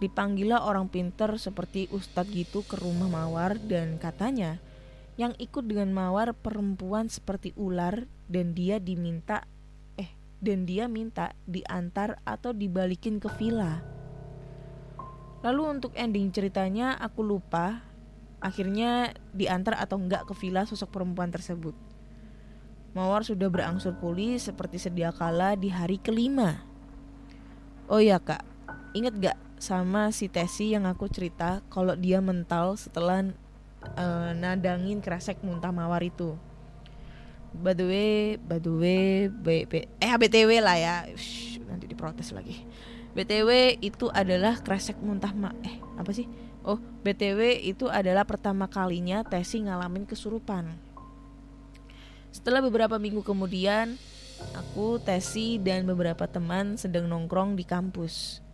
Dipanggillah 0.00 0.64
orang 0.64 0.88
pinter 0.88 1.36
seperti 1.36 1.84
Ustadz 1.92 2.32
gitu 2.32 2.64
ke 2.64 2.80
rumah 2.80 3.12
Mawar 3.12 3.60
dan 3.60 4.00
katanya 4.00 4.56
yang 5.20 5.36
ikut 5.36 5.68
dengan 5.68 5.92
Mawar 5.92 6.32
perempuan 6.32 7.12
seperti 7.12 7.52
ular 7.60 8.08
dan 8.24 8.56
dia 8.56 8.80
diminta 8.80 9.44
eh 10.00 10.08
dan 10.40 10.64
dia 10.64 10.88
minta 10.88 11.36
diantar 11.44 12.24
atau 12.24 12.56
dibalikin 12.56 13.20
ke 13.20 13.28
villa. 13.36 13.84
Lalu 15.44 15.76
untuk 15.76 15.92
ending 15.92 16.32
ceritanya 16.32 16.96
aku 16.96 17.20
lupa 17.20 17.84
akhirnya 18.40 19.12
diantar 19.36 19.76
atau 19.76 20.00
enggak 20.00 20.24
ke 20.24 20.32
villa 20.40 20.64
sosok 20.64 20.88
perempuan 20.88 21.28
tersebut. 21.28 21.76
Mawar 22.96 23.20
sudah 23.20 23.52
berangsur 23.52 24.00
pulih 24.00 24.40
seperti 24.40 24.80
sedia 24.80 25.12
kala 25.12 25.52
di 25.52 25.68
hari 25.68 26.00
kelima. 26.00 26.64
Oh 27.92 28.00
iya 28.00 28.16
kak, 28.16 28.40
inget 28.96 29.14
gak 29.20 29.38
sama 29.60 30.08
si 30.16 30.32
Tesi 30.32 30.72
yang 30.72 30.88
aku 30.88 31.12
cerita 31.12 31.60
kalau 31.68 31.92
dia 31.92 32.24
mental 32.24 32.80
setelah 32.80 33.36
uh, 33.84 34.30
nadangin 34.36 35.00
kresek 35.00 35.40
muntah 35.40 35.72
mawar 35.72 36.04
itu. 36.04 36.36
By 37.50 37.74
the 37.74 37.86
way, 37.86 38.38
by 38.38 38.62
the 38.62 38.70
way, 38.70 39.26
B, 39.26 39.66
B, 39.66 39.90
eh 39.98 40.14
BTW 40.14 40.62
lah 40.62 40.78
ya, 40.78 40.96
nanti 41.66 41.90
diprotes 41.90 42.30
lagi. 42.30 42.62
BTW 43.10 43.82
itu 43.82 44.06
adalah 44.06 44.62
kresek 44.62 44.94
muntah 45.02 45.34
ma 45.34 45.50
eh 45.66 45.82
apa 45.98 46.14
sih? 46.14 46.30
Oh, 46.60 46.76
BTW 46.76 47.64
itu 47.64 47.88
adalah 47.88 48.28
pertama 48.28 48.68
kalinya 48.68 49.24
Tesi 49.24 49.64
ngalamin 49.64 50.04
kesurupan. 50.04 50.68
Setelah 52.30 52.60
beberapa 52.62 53.00
minggu 53.00 53.24
kemudian, 53.24 53.96
aku, 54.54 55.00
Tesi, 55.00 55.56
dan 55.56 55.88
beberapa 55.88 56.28
teman 56.28 56.76
sedang 56.76 57.08
nongkrong 57.08 57.56
di 57.56 57.64
kampus. 57.64 58.44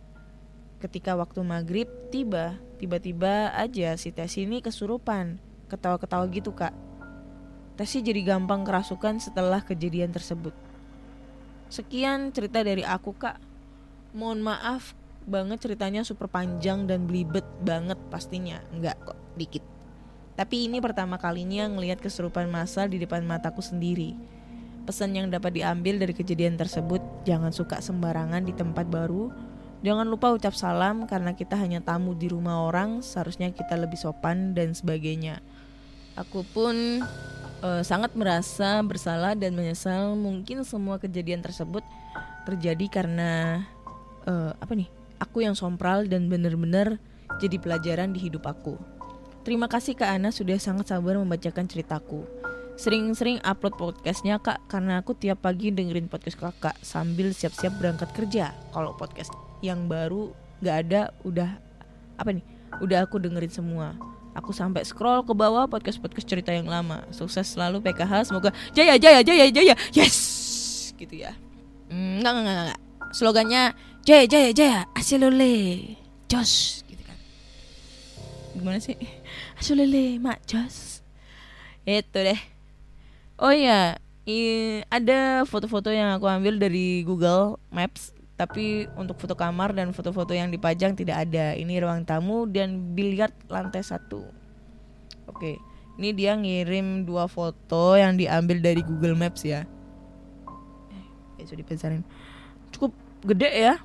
Ketika 0.79 1.19
waktu 1.19 1.43
maghrib 1.43 1.91
tiba, 2.09 2.55
tiba-tiba 2.77 3.53
aja 3.53 3.97
si 3.97 4.13
Tesi 4.13 4.45
ini 4.45 4.61
kesurupan, 4.61 5.41
ketawa-ketawa 5.69 6.25
gitu 6.29 6.53
kak. 6.53 6.73
Tesi 7.77 8.01
jadi 8.01 8.25
gampang 8.25 8.65
kerasukan 8.65 9.21
setelah 9.21 9.61
kejadian 9.61 10.09
tersebut. 10.09 10.53
Sekian 11.67 12.31
cerita 12.33 12.63
dari 12.63 12.81
aku 12.81 13.13
kak. 13.13 13.37
Mohon 14.15 14.55
maaf 14.55 14.97
banget 15.27 15.59
ceritanya 15.67 16.01
super 16.07 16.31
panjang 16.31 16.87
dan 16.87 17.05
belibet 17.05 17.43
banget 17.61 17.99
pastinya. 18.07 18.63
Enggak 18.71 18.97
kok, 19.03 19.19
dikit. 19.35 19.61
Tapi 20.37 20.69
ini 20.69 20.77
pertama 20.79 21.17
kalinya 21.17 21.67
ngelihat 21.67 21.99
kesurupan 21.99 22.47
masal 22.47 22.87
di 22.87 23.01
depan 23.01 23.25
mataku 23.25 23.59
sendiri. 23.59 24.13
Pesan 24.87 25.11
yang 25.11 25.27
dapat 25.27 25.57
diambil 25.57 25.99
dari 25.99 26.15
kejadian 26.15 26.55
tersebut, 26.55 27.03
jangan 27.27 27.51
suka 27.51 27.83
sembarangan 27.83 28.47
di 28.47 28.55
tempat 28.55 28.87
baru. 28.87 29.27
Jangan 29.85 30.09
lupa 30.09 30.33
ucap 30.33 30.57
salam 30.57 31.05
karena 31.05 31.37
kita 31.37 31.53
hanya 31.53 31.85
tamu 31.85 32.17
di 32.17 32.33
rumah 32.33 32.65
orang, 32.65 33.05
seharusnya 33.05 33.53
kita 33.53 33.77
lebih 33.77 33.97
sopan 33.97 34.57
dan 34.57 34.73
sebagainya. 34.73 35.37
Aku 36.17 36.41
pun 36.49 37.05
eh, 37.61 37.83
sangat 37.85 38.17
merasa 38.17 38.81
bersalah 38.81 39.37
dan 39.37 39.53
menyesal 39.53 40.17
mungkin 40.17 40.65
semua 40.65 40.97
kejadian 40.97 41.45
tersebut 41.45 41.85
terjadi 42.49 42.89
karena 42.89 43.61
eh, 44.25 44.51
apa 44.57 44.73
nih? 44.73 44.89
Aku 45.21 45.45
yang 45.45 45.53
sompral 45.53 46.05
dan 46.09 46.29
benar-benar 46.29 46.97
jadi 47.37 47.57
pelajaran 47.61 48.13
di 48.13 48.29
hidup 48.29 48.49
aku. 48.49 48.77
Terima 49.45 49.69
kasih 49.69 49.97
Kak 49.97 50.09
Ana 50.09 50.29
sudah 50.29 50.57
sangat 50.57 50.89
sabar 50.89 51.17
membacakan 51.21 51.69
ceritaku. 51.69 52.25
Sering-sering 52.77 53.41
upload 53.41 53.73
podcastnya 53.73 54.37
kak 54.37 54.61
Karena 54.69 55.01
aku 55.01 55.17
tiap 55.17 55.41
pagi 55.41 55.73
dengerin 55.73 56.05
podcast 56.05 56.37
kakak 56.37 56.77
Sambil 56.85 57.33
siap-siap 57.33 57.73
berangkat 57.81 58.13
kerja 58.13 58.53
Kalau 58.69 58.93
podcast 58.93 59.46
yang 59.59 59.85
baru 59.85 60.31
gak 60.59 60.77
ada 60.85 61.01
Udah 61.21 61.57
apa 62.15 62.29
nih 62.31 62.45
Udah 62.77 63.07
aku 63.07 63.17
dengerin 63.17 63.49
semua. 63.49 63.95
Aku 64.35 64.53
sampai 64.53 64.85
scroll 64.85 65.25
ke 65.25 65.33
bawah 65.33 65.65
podcast-podcast 65.65 66.27
cerita 66.27 66.53
yang 66.53 66.69
lama. 66.69 67.01
Sukses 67.09 67.47
selalu 67.47 67.81
PKH 67.81 68.29
Semoga. 68.29 68.53
Jaya 68.69 68.93
jaya 68.95 69.25
jaya 69.25 69.49
jaya. 69.49 69.73
Yes! 69.95 70.93
Gitu 70.93 71.25
ya. 71.25 71.33
Mm, 71.89 72.21
Enggak 72.21 72.31
enggak 72.33 72.43
enggak, 72.43 72.65
enggak. 72.69 72.81
Slogannya 73.15 73.63
Jaya 74.03 74.23
jaya 74.23 74.49
jaya 74.51 74.79
Asilole 74.93 75.55
Jos. 76.27 76.83
Gitu 76.85 77.01
kan. 77.01 77.17
Gimana 78.53 78.77
sih? 78.77 78.93
Asilole 79.59 80.19
Mak 80.19 80.43
Jos. 80.45 81.01
Itu 81.81 82.19
deh. 82.19 82.37
Oh 83.37 83.53
iya, 83.53 83.95
i- 84.25 84.81
ada 84.89 85.45
foto-foto 85.45 85.87
yang 85.87 86.09
aku 86.11 86.25
ambil 86.25 86.57
dari 86.57 87.05
Google 87.05 87.61
Maps, 87.69 88.11
tapi 88.37 88.85
untuk 88.93 89.17
foto 89.17 89.33
kamar 89.33 89.73
dan 89.73 89.91
foto-foto 89.91 90.31
yang 90.31 90.53
dipajang 90.53 90.93
tidak 90.93 91.27
ada. 91.27 91.57
Ini 91.57 91.81
ruang 91.81 92.05
tamu 92.05 92.45
dan 92.45 92.93
biliar 92.93 93.33
lantai 93.49 93.81
satu. 93.81 94.23
Oke, 95.27 95.57
ini 95.97 96.13
dia 96.13 96.37
ngirim 96.37 97.03
dua 97.03 97.25
foto 97.25 97.97
yang 97.97 98.15
diambil 98.15 98.61
dari 98.61 98.85
Google 98.85 99.17
Maps 99.17 99.41
ya. 99.43 99.65
Eh, 101.35 101.43
sudah 101.43 101.65
dipesarin. 101.65 102.05
Cukup 102.69 102.93
gede 103.25 103.51
ya. 103.51 103.75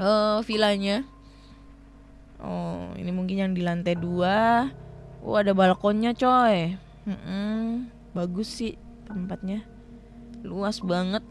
Eh, 0.00 0.38
villanya. 0.42 1.04
Oh, 2.40 2.96
ini 2.96 3.12
mungkin 3.12 3.36
yang 3.36 3.52
di 3.52 3.60
lantai 3.60 3.94
dua. 3.94 4.72
Oh, 5.20 5.36
ada 5.36 5.52
balkonnya 5.52 6.16
coy. 6.16 6.74
Mm-mm 7.04 7.98
bagus 8.18 8.48
sih 8.50 8.74
tempatnya 9.06 9.62
luas 10.42 10.80
banget 10.80 11.22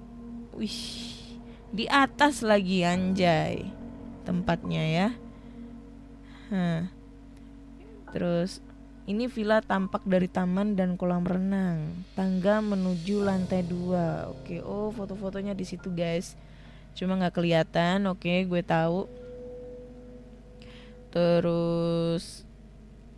wih 0.55 1.16
di 1.71 1.85
atas 1.87 2.43
lagi 2.43 2.83
anjay. 2.83 3.67
Tempatnya 4.23 4.83
ya. 4.83 5.09
Hah. 6.47 6.87
terus 8.07 8.63
ini 9.03 9.27
villa 9.27 9.59
tampak 9.59 10.07
dari 10.07 10.31
taman 10.31 10.75
dan 10.75 10.95
kolam 10.95 11.27
renang. 11.27 11.91
Tangga 12.15 12.63
menuju 12.63 13.23
lantai 13.23 13.63
dua. 13.67 14.31
Oke 14.31 14.63
oh 14.63 14.91
foto-fotonya 14.95 15.51
di 15.51 15.67
situ 15.67 15.91
guys. 15.91 16.39
Cuma 16.95 17.19
nggak 17.19 17.35
kelihatan. 17.35 18.07
Oke 18.07 18.47
gue 18.47 18.61
tahu. 18.63 19.07
Terus 21.11 22.47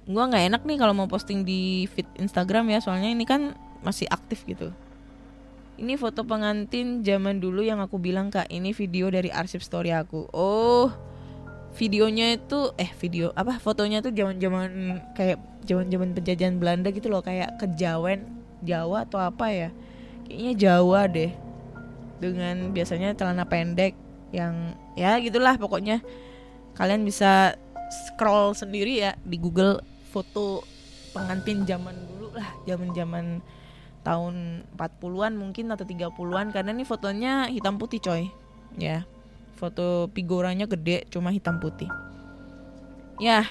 gua 0.10 0.26
nggak 0.26 0.45
enak 0.50 0.62
nih 0.65 0.78
kalau 0.82 0.93
mau 0.97 1.06
posting 1.06 1.45
di 1.45 1.86
feed 1.89 2.06
Instagram 2.17 2.69
ya. 2.73 2.82
Soalnya 2.82 3.13
ini 3.13 3.26
kan 3.30 3.54
masih 3.86 4.10
aktif 4.10 4.45
gitu 4.45 4.73
ini 5.80 5.96
foto 5.96 6.28
pengantin 6.28 7.02
zaman 7.08 7.39
dulu 7.39 7.63
yang 7.63 7.80
aku 7.80 7.96
bilang 7.96 8.28
kak. 8.28 8.52
Ini 8.52 8.76
video 8.76 9.08
dari 9.08 9.32
arsip 9.32 9.63
story 9.63 9.96
aku. 9.96 10.28
Oh 10.36 10.92
videonya 11.80 12.36
itu 12.36 12.76
eh 12.76 12.92
video 13.00 13.32
apa 13.38 13.62
fotonya 13.62 14.04
tuh 14.04 14.12
zaman 14.12 14.42
zaman 14.42 15.00
kayak 15.15 15.39
zaman 15.63 15.88
zaman 15.88 16.10
penjajahan 16.12 16.56
Belanda 16.60 16.92
gitu 16.92 17.08
loh. 17.08 17.24
Kayak 17.24 17.56
kejawen 17.58 18.28
Jawa 18.60 19.08
atau 19.08 19.24
apa 19.24 19.48
ya? 19.56 19.70
Kayaknya 20.28 20.54
Jawa 20.60 21.02
deh. 21.08 21.32
Dengan 22.20 22.76
biasanya 22.76 23.15
celana 23.15 23.48
pendek 23.48 23.96
yang 24.36 24.76
ya 25.00 25.15
gitulah 25.24 25.56
pokoknya. 25.56 26.04
Kalian 26.76 27.08
bisa 27.08 27.56
scroll 27.89 28.52
sendiri 28.52 29.00
ya 29.00 29.12
di 29.24 29.39
Google 29.39 29.80
foto 30.12 30.62
pengantin 31.15 31.65
zaman 31.65 31.96
dulu 31.96 32.38
lah 32.38 32.50
zaman-zaman 32.70 33.42
tahun 34.01 34.65
40-an 34.79 35.33
mungkin 35.35 35.71
atau 35.71 35.83
30-an 35.83 36.55
karena 36.55 36.71
ini 36.71 36.83
fotonya 36.88 37.51
hitam 37.51 37.75
putih 37.75 37.99
coy. 37.99 38.23
Ya 38.79 39.03
foto 39.59 40.07
figuranya 40.15 40.65
gede 40.71 41.03
cuma 41.12 41.35
hitam 41.35 41.59
putih. 41.59 41.91
Ya 43.19 43.43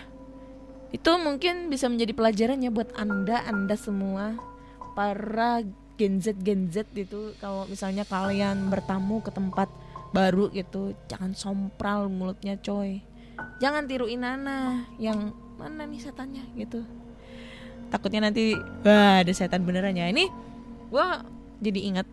itu 0.89 1.11
mungkin 1.21 1.69
bisa 1.69 1.85
menjadi 1.93 2.17
pelajaran 2.17 2.65
ya 2.65 2.73
buat 2.73 2.97
anda 2.97 3.45
anda 3.45 3.77
semua 3.77 4.41
para 4.97 5.61
Gen 6.01 6.25
Z 6.25 6.41
Gen 6.41 6.73
Z 6.73 6.89
itu 6.97 7.37
kalau 7.45 7.69
misalnya 7.69 8.09
kalian 8.09 8.73
bertamu 8.73 9.21
ke 9.21 9.29
tempat 9.29 9.69
baru 10.17 10.49
gitu 10.57 10.97
jangan 11.13 11.37
sompral 11.37 12.09
mulutnya 12.09 12.57
coy. 12.57 13.05
Jangan 13.61 13.85
tiruin 13.85 14.25
Nana 14.25 14.89
yang 14.97 15.37
mana 15.61 15.85
nih 15.85 16.01
setannya? 16.01 16.43
gitu 16.57 16.83
takutnya 17.89 18.29
nanti 18.29 18.57
wah 18.85 19.25
ada 19.25 19.33
setan 19.33 19.65
beneran 19.65 19.97
ya. 19.97 20.09
Ini 20.09 20.29
gue 20.89 21.07
jadi 21.65 21.81
ingat. 21.93 22.07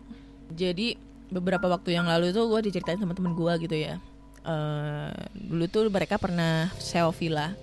Jadi 0.52 0.94
beberapa 1.26 1.66
waktu 1.66 1.98
yang 1.98 2.06
lalu 2.06 2.30
tuh 2.30 2.46
gue 2.46 2.70
diceritain 2.70 2.98
sama 2.98 3.14
temen 3.16 3.34
gue 3.34 3.52
gitu 3.62 3.76
ya. 3.76 3.98
Eh, 4.46 5.10
dulu 5.34 5.66
tuh 5.66 5.90
mereka 5.90 6.22
pernah 6.22 6.70
sewa 6.78 7.10
villa 7.10 7.58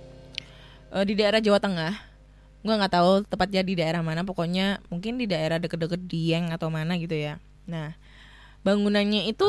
eh, 0.92 1.04
di 1.08 1.16
daerah 1.16 1.40
Jawa 1.40 1.56
Tengah. 1.56 1.94
Gue 2.64 2.74
nggak 2.76 2.92
tahu 2.92 3.24
tepatnya 3.24 3.64
di 3.64 3.76
daerah 3.76 4.00
mana 4.00 4.24
pokoknya 4.24 4.80
mungkin 4.88 5.20
di 5.20 5.28
daerah 5.28 5.60
deket-deket 5.60 6.04
Dieng 6.08 6.52
atau 6.52 6.68
mana 6.68 6.96
gitu 7.00 7.16
ya. 7.16 7.40
Nah 7.64 7.96
bangunannya 8.64 9.28
itu 9.28 9.44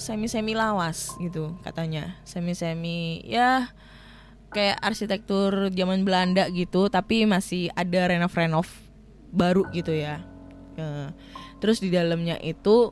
semi-semi 0.00 0.56
lawas 0.56 1.12
gitu 1.20 1.56
katanya. 1.60 2.16
Semi-semi 2.24 3.20
ya 3.28 3.68
kayak 4.50 4.82
arsitektur 4.82 5.70
zaman 5.70 6.02
Belanda 6.02 6.50
gitu 6.50 6.90
tapi 6.90 7.22
masih 7.24 7.70
ada 7.78 8.10
renov-renov 8.10 8.66
baru 9.30 9.66
gitu 9.70 9.94
ya. 9.94 10.20
Eh, 10.74 11.08
terus 11.62 11.78
di 11.78 11.88
dalamnya 11.90 12.36
itu 12.42 12.90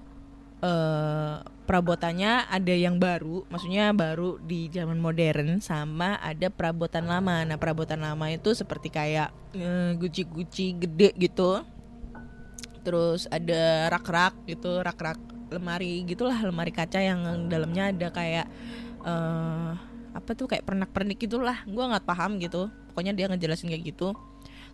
eh 0.59 1.39
perabotannya 1.69 2.49
ada 2.49 2.73
yang 2.73 2.97
baru 2.97 3.45
maksudnya 3.53 3.93
baru 3.93 4.41
di 4.41 4.73
zaman 4.73 4.97
modern 4.97 5.61
sama 5.61 6.17
ada 6.23 6.49
perabotan 6.49 7.05
lama. 7.05 7.45
Nah 7.45 7.61
perabotan 7.61 8.01
lama 8.01 8.31
itu 8.33 8.55
seperti 8.55 8.89
kayak 8.89 9.35
eh, 9.59 9.93
guci-guci 9.99 10.79
gede 10.79 11.11
gitu. 11.19 11.63
Terus 12.87 13.29
ada 13.29 13.93
rak-rak 13.93 14.49
gitu 14.49 14.81
rak-rak 14.81 15.21
lemari 15.53 16.05
gitulah 16.05 16.39
lemari 16.45 16.73
kaca 16.73 17.01
yang 17.01 17.49
dalamnya 17.49 17.93
ada 17.93 18.09
kayak 18.13 18.47
apa 20.19 20.35
tuh 20.35 20.51
kayak 20.51 20.67
pernak-pernik 20.67 21.19
gitulah. 21.23 21.63
Gua 21.71 21.95
nggak 21.95 22.07
paham 22.07 22.43
gitu. 22.43 22.67
Pokoknya 22.91 23.15
dia 23.15 23.31
ngejelasin 23.31 23.71
kayak 23.71 23.95
gitu. 23.95 24.19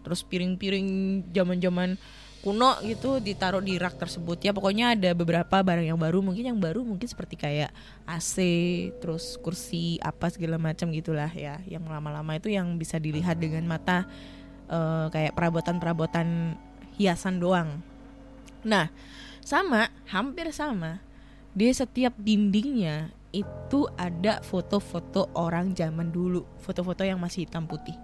Terus 0.00 0.20
piring-piring 0.24 0.88
zaman-zaman 1.32 2.00
kuno 2.44 2.76
gitu 2.84 3.24
ditaruh 3.24 3.64
di 3.64 3.80
rak 3.80 3.96
tersebut. 3.96 4.36
Ya 4.44 4.52
pokoknya 4.52 4.92
ada 4.92 5.16
beberapa 5.16 5.64
barang 5.64 5.88
yang 5.88 5.96
baru. 5.96 6.20
Mungkin 6.20 6.44
yang 6.52 6.60
baru 6.60 6.84
mungkin 6.84 7.08
seperti 7.08 7.40
kayak 7.40 7.72
AC 8.04 8.36
terus 9.00 9.40
kursi 9.40 9.96
apa 10.04 10.28
segala 10.28 10.60
macam 10.60 10.92
gitulah 10.92 11.32
ya. 11.32 11.56
Yang 11.64 11.88
lama-lama 11.88 12.36
itu 12.36 12.52
yang 12.52 12.76
bisa 12.76 13.00
dilihat 13.00 13.40
dengan 13.40 13.64
mata 13.64 14.04
eh, 14.68 15.08
kayak 15.08 15.32
perabotan-perabotan 15.32 16.60
hiasan 17.00 17.40
doang. 17.40 17.80
Nah 18.60 18.92
sama 19.40 19.88
hampir 20.12 20.52
sama. 20.52 21.00
Di 21.56 21.72
setiap 21.72 22.12
dindingnya 22.20 23.14
itu 23.34 23.90
ada 23.98 24.38
foto-foto 24.46 25.26
orang 25.34 25.74
zaman 25.74 26.14
dulu. 26.14 26.46
Foto-foto 26.62 27.02
yang 27.02 27.18
masih 27.18 27.50
hitam 27.50 27.66
putih. 27.66 27.98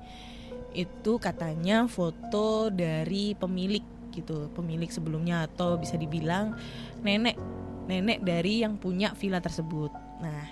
Itu 0.74 1.22
katanya 1.22 1.86
foto 1.86 2.74
dari 2.74 3.38
pemilik 3.38 4.00
gitu 4.10 4.50
pemilik 4.50 4.90
sebelumnya 4.90 5.46
atau 5.46 5.78
bisa 5.78 5.94
dibilang 5.94 6.58
nenek 7.06 7.38
nenek 7.86 8.26
dari 8.26 8.66
yang 8.66 8.74
punya 8.74 9.14
villa 9.14 9.38
tersebut. 9.38 9.94
Nah 10.18 10.50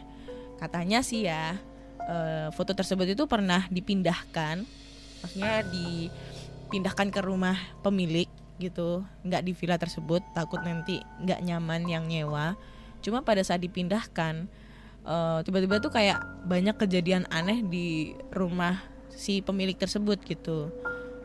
katanya 0.62 1.03
sih 1.03 1.27
ya 1.27 1.59
eh, 2.07 2.49
foto 2.55 2.73
tersebut 2.75 3.14
itu 3.14 3.27
pernah 3.27 3.67
dipindahkan, 3.71 4.62
maksudnya 5.23 5.67
dipindahkan 5.67 7.11
ke 7.11 7.21
rumah 7.23 7.59
pemilik 7.83 8.31
gitu, 8.59 9.07
nggak 9.23 9.43
di 9.47 9.53
villa 9.55 9.79
tersebut, 9.79 10.23
takut 10.35 10.59
nanti 10.67 10.99
nggak 11.23 11.43
nyaman 11.47 11.87
yang 11.87 12.11
nyewa. 12.11 12.59
Cuma 12.99 13.23
pada 13.23 13.47
saat 13.47 13.62
dipindahkan, 13.62 14.51
eh, 15.09 15.38
tiba-tiba 15.42 15.81
tuh 15.81 15.88
kayak 15.88 16.21
banyak 16.44 16.77
kejadian 16.77 17.25
aneh 17.33 17.64
di 17.64 18.12
rumah 18.31 18.79
si 19.09 19.40
pemilik 19.40 19.75
tersebut 19.75 20.21
gitu. 20.29 20.68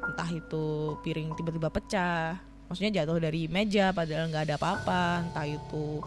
Entah 0.04 0.30
itu 0.32 0.96
piring 1.04 1.36
tiba-tiba 1.36 1.68
pecah, 1.68 2.40
maksudnya 2.68 3.04
jatuh 3.04 3.20
dari 3.20 3.52
meja 3.52 3.92
padahal 3.92 4.32
nggak 4.32 4.50
ada 4.50 4.56
apa-apa, 4.56 5.04
entah 5.30 5.48
itu 5.48 6.00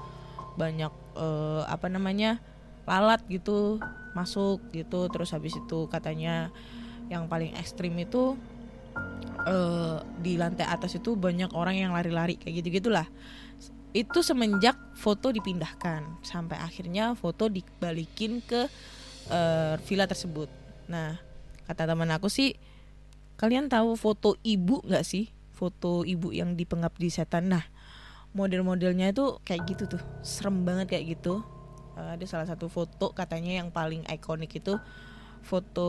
banyak 0.57 0.93
eh, 1.21 1.63
apa 1.69 1.87
namanya 1.93 2.41
lalat 2.89 3.21
gitu 3.29 3.79
masuk 4.17 4.65
gitu. 4.73 5.07
Terus 5.13 5.37
habis 5.37 5.53
itu 5.53 5.87
katanya 5.93 6.49
yang 7.13 7.31
paling 7.31 7.55
ekstrim 7.55 7.95
itu 8.01 8.35
eh, 9.47 9.97
di 10.19 10.35
lantai 10.41 10.67
atas 10.67 10.97
itu 10.99 11.15
banyak 11.15 11.53
orang 11.55 11.77
yang 11.79 11.93
lari-lari 11.95 12.41
kayak 12.41 12.65
gitu 12.65 12.83
gitulah 12.83 13.07
itu 13.97 14.21
semenjak 14.21 14.77
foto 14.93 15.33
dipindahkan. 15.33 16.21
Sampai 16.21 16.61
akhirnya 16.61 17.17
foto 17.17 17.49
dibalikin 17.49 18.45
ke 18.45 18.69
eh, 19.33 19.75
villa 19.89 20.05
tersebut. 20.05 20.53
Nah 20.93 21.17
kata 21.65 21.89
teman 21.89 22.13
aku 22.13 22.29
sih 22.29 22.55
kalian 23.41 23.73
tahu 23.73 23.97
foto 23.97 24.37
ibu 24.45 24.85
nggak 24.85 25.05
sih? 25.07 25.33
Foto 25.57 26.05
ibu 26.05 26.29
yang 26.37 26.53
di 26.53 26.69
setan. 27.09 27.49
Nah 27.49 27.65
model-modelnya 28.37 29.17
itu 29.17 29.41
kayak 29.41 29.65
gitu 29.65 29.97
tuh. 29.97 30.03
Serem 30.21 30.69
banget 30.69 30.93
kayak 30.93 31.17
gitu. 31.17 31.41
Eh, 31.97 32.21
ada 32.21 32.25
salah 32.29 32.45
satu 32.45 32.69
foto 32.69 33.17
katanya 33.17 33.65
yang 33.65 33.73
paling 33.73 34.05
ikonik 34.13 34.53
itu 34.61 34.77
foto 35.41 35.89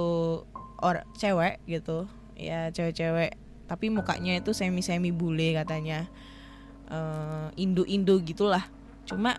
or 0.79 1.03
cewek 1.19 1.59
gitu. 1.67 2.07
Ya 2.39 2.71
cewek-cewek. 2.71 3.35
Tapi 3.67 3.91
mukanya 3.91 4.39
itu 4.39 4.55
semi-semi 4.55 5.11
bule 5.11 5.51
katanya 5.51 6.07
Eh, 6.87 7.47
indo-indo 7.59 8.15
gitulah. 8.23 8.63
Cuma 9.03 9.35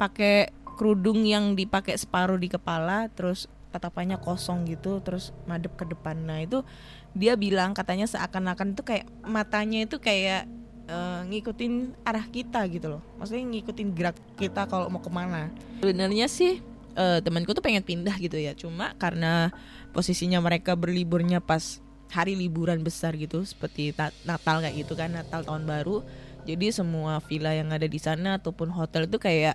pakai 0.00 0.48
kerudung 0.80 1.20
yang 1.28 1.52
dipakai 1.52 2.00
separuh 2.00 2.40
di 2.40 2.48
kepala 2.48 3.12
terus 3.12 3.44
tatapannya 3.68 4.16
kosong 4.16 4.64
gitu 4.64 5.04
terus 5.04 5.36
madep 5.44 5.76
ke 5.76 5.84
depan. 5.84 6.16
Nah 6.16 6.40
itu 6.40 6.64
dia 7.12 7.36
bilang 7.36 7.76
katanya 7.76 8.08
seakan-akan 8.08 8.72
itu 8.72 8.82
kayak 8.88 9.04
matanya 9.20 9.84
itu 9.84 10.00
kayak 10.00 10.48
eh, 10.88 11.20
ngikutin 11.28 11.92
arah 12.08 12.24
kita 12.32 12.64
gitu 12.72 12.96
loh. 12.96 13.02
Maksudnya 13.20 13.44
ngikutin 13.52 13.88
gerak 13.92 14.16
kita 14.40 14.64
kalau 14.64 14.88
mau 14.88 15.04
ke 15.04 15.12
mana. 15.12 15.52
Sebenarnya 15.84 16.24
sih 16.24 16.64
eh, 16.96 17.18
temanku 17.20 17.52
tuh 17.52 17.60
pengen 17.60 17.84
pindah 17.84 18.16
gitu 18.16 18.40
ya. 18.40 18.56
Cuma 18.56 18.96
karena 18.96 19.52
posisinya 19.92 20.40
mereka 20.40 20.72
berliburnya 20.72 21.44
pas 21.44 21.84
hari 22.12 22.32
liburan 22.32 22.80
besar 22.80 23.16
gitu 23.16 23.44
seperti 23.44 23.92
ta- 23.92 24.12
Natal 24.28 24.60
kayak 24.60 24.84
gitu 24.84 24.92
kan 24.96 25.16
Natal 25.16 25.44
tahun 25.44 25.64
baru 25.64 26.04
jadi 26.42 26.74
semua 26.74 27.22
villa 27.22 27.54
yang 27.54 27.70
ada 27.70 27.86
di 27.86 28.00
sana 28.02 28.38
ataupun 28.38 28.74
hotel 28.74 29.06
itu 29.06 29.18
kayak 29.22 29.54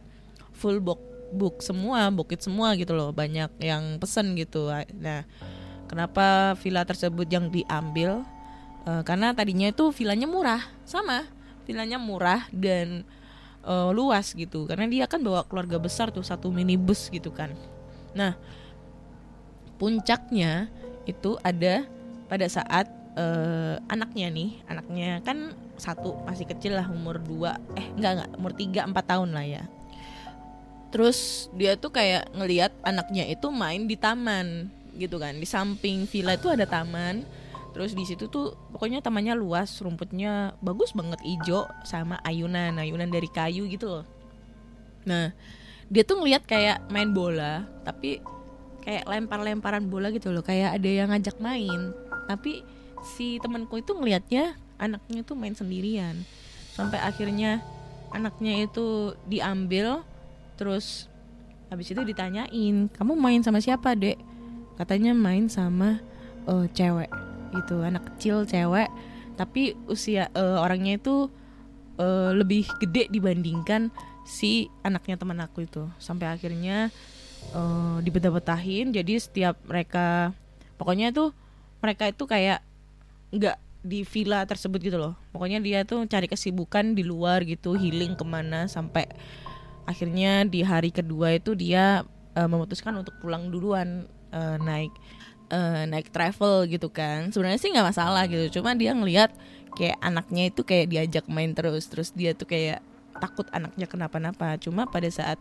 full 0.55 0.79
book 0.79 1.03
book 1.35 1.59
semua 1.59 2.07
bukit 2.07 2.39
semua 2.39 2.71
gitu 2.79 2.95
loh. 2.95 3.11
Banyak 3.11 3.59
yang 3.59 3.99
pesen 3.99 4.33
gitu. 4.39 4.71
Nah 4.95 5.27
kenapa 5.91 6.55
villa 6.63 6.87
tersebut 6.87 7.27
yang 7.27 7.51
diambil? 7.51 8.23
Eh, 8.87 9.03
karena 9.03 9.35
tadinya 9.35 9.67
itu 9.67 9.91
villanya 9.91 10.27
murah. 10.27 10.63
Sama 10.87 11.27
villanya 11.67 11.99
murah 11.99 12.47
dan 12.55 13.03
eh, 13.67 13.89
luas 13.91 14.31
gitu. 14.31 14.63
Karena 14.63 14.87
dia 14.87 15.05
kan 15.11 15.19
bawa 15.19 15.43
keluarga 15.43 15.75
besar 15.83 16.15
tuh 16.15 16.23
satu 16.23 16.47
minibus 16.47 17.11
gitu 17.11 17.35
kan. 17.35 17.51
Nah 18.15 18.39
puncaknya 19.77 20.71
itu 21.03 21.35
ada 21.43 21.85
pada 22.31 22.47
saat 22.47 22.96
eh, 23.17 23.75
anaknya 23.89 24.29
nih 24.29 24.49
anaknya 24.69 25.09
kan 25.25 25.57
satu 25.77 26.21
masih 26.25 26.45
kecil 26.45 26.77
lah 26.77 26.85
umur 26.89 27.17
dua 27.17 27.57
eh 27.73 27.85
enggak 27.97 28.11
enggak 28.21 28.29
umur 28.37 28.53
tiga 28.53 28.81
empat 28.85 29.05
tahun 29.09 29.33
lah 29.33 29.45
ya. 29.45 29.63
Terus 30.93 31.51
dia 31.57 31.75
tuh 31.75 31.91
kayak 31.91 32.31
ngelihat 32.31 32.71
anaknya 32.85 33.27
itu 33.27 33.49
main 33.51 33.89
di 33.89 33.97
taman 33.99 34.71
gitu 34.97 35.21
kan 35.21 35.37
di 35.37 35.45
samping 35.45 36.05
villa 36.05 36.37
itu 36.37 36.47
ada 36.53 36.69
taman. 36.69 37.25
Terus 37.75 37.93
di 37.93 38.09
situ 38.09 38.25
tuh 38.25 38.57
pokoknya 38.73 39.05
tamannya 39.05 39.37
luas 39.37 39.69
rumputnya 39.81 40.57
bagus 40.65 40.97
banget 40.97 41.21
ijo 41.21 41.69
sama 41.85 42.17
ayunan 42.25 42.73
ayunan 42.77 43.09
dari 43.09 43.29
kayu 43.29 43.69
gitu 43.69 44.01
loh. 44.01 44.05
Nah 45.05 45.33
dia 45.87 46.01
tuh 46.01 46.19
ngelihat 46.19 46.49
kayak 46.49 46.89
main 46.89 47.13
bola 47.13 47.63
tapi 47.85 48.17
kayak 48.81 49.05
lempar-lemparan 49.05 49.85
bola 49.91 50.09
gitu 50.09 50.31
loh 50.31 50.41
kayak 50.41 50.79
ada 50.79 50.89
yang 50.89 51.13
ngajak 51.13 51.37
main. 51.37 51.93
Tapi 52.25 52.65
si 53.07 53.39
temanku 53.39 53.79
itu 53.79 53.95
ngelihatnya 53.95 54.59
anaknya 54.75 55.23
tuh 55.23 55.39
main 55.39 55.55
sendirian. 55.55 56.27
Sampai 56.75 56.99
akhirnya 56.99 57.63
anaknya 58.11 58.67
itu 58.67 59.15
diambil 59.25 60.03
terus 60.59 61.07
habis 61.67 61.91
itu 61.91 61.99
ditanyain 62.03 62.87
kamu 62.91 63.13
main 63.15 63.41
sama 63.41 63.63
siapa 63.63 63.95
dek? 63.95 64.19
Katanya 64.75 65.15
main 65.15 65.47
sama 65.47 66.03
eh, 66.45 66.65
cewek 66.75 67.09
gitu 67.55 67.81
anak 67.81 68.05
kecil 68.13 68.45
cewek. 68.45 68.91
Tapi 69.39 69.73
usia 69.87 70.29
eh, 70.35 70.57
orangnya 70.59 70.99
itu 70.99 71.31
eh, 71.97 72.31
lebih 72.35 72.67
gede 72.83 73.09
dibandingkan 73.09 73.89
si 74.27 74.67
anaknya 74.83 75.15
teman 75.17 75.39
aku 75.41 75.65
itu. 75.65 75.89
Sampai 75.97 76.29
akhirnya 76.29 76.93
eh, 77.55 77.97
dibetah-betahin 78.05 78.93
jadi 78.93 79.13
setiap 79.17 79.57
mereka 79.65 80.35
pokoknya 80.77 81.09
tuh 81.09 81.33
mereka 81.81 82.09
itu 82.09 82.29
kayak 82.29 82.66
nggak 83.31 83.57
di 83.87 84.03
villa 84.03 84.43
tersebut 84.43 84.79
gitu 84.83 84.97
loh. 84.99 85.15
Pokoknya 85.31 85.63
dia 85.63 85.87
tuh 85.87 86.03
cari 86.09 86.27
kesibukan 86.27 86.91
di 86.91 87.07
luar 87.07 87.47
gitu 87.47 87.77
healing 87.79 88.19
ke 88.19 88.25
mana 88.27 88.67
sampai 88.67 89.07
akhirnya 89.87 90.43
di 90.43 90.65
hari 90.67 90.91
kedua 90.91 91.39
itu 91.39 91.55
dia 91.55 92.03
eh, 92.35 92.49
memutuskan 92.49 92.91
untuk 92.99 93.15
pulang 93.23 93.47
duluan 93.47 94.09
eh, 94.35 94.57
naik 94.59 94.91
eh, 95.53 95.83
naik 95.87 96.11
travel 96.11 96.67
gitu 96.67 96.91
kan. 96.91 97.31
Sebenarnya 97.31 97.59
sih 97.61 97.71
nggak 97.71 97.87
masalah 97.95 98.27
gitu 98.27 98.59
cuma 98.59 98.75
dia 98.75 98.91
ngelihat 98.91 99.31
kayak 99.77 99.97
anaknya 100.03 100.51
itu 100.51 100.61
kayak 100.65 100.91
diajak 100.91 101.25
main 101.31 101.53
terus 101.53 101.87
terus 101.87 102.09
dia 102.11 102.33
tuh 102.33 102.49
kayak 102.49 102.83
takut 103.23 103.47
anaknya 103.55 103.87
kenapa-napa. 103.87 104.59
Cuma 104.59 104.89
pada 104.89 105.07
saat 105.07 105.39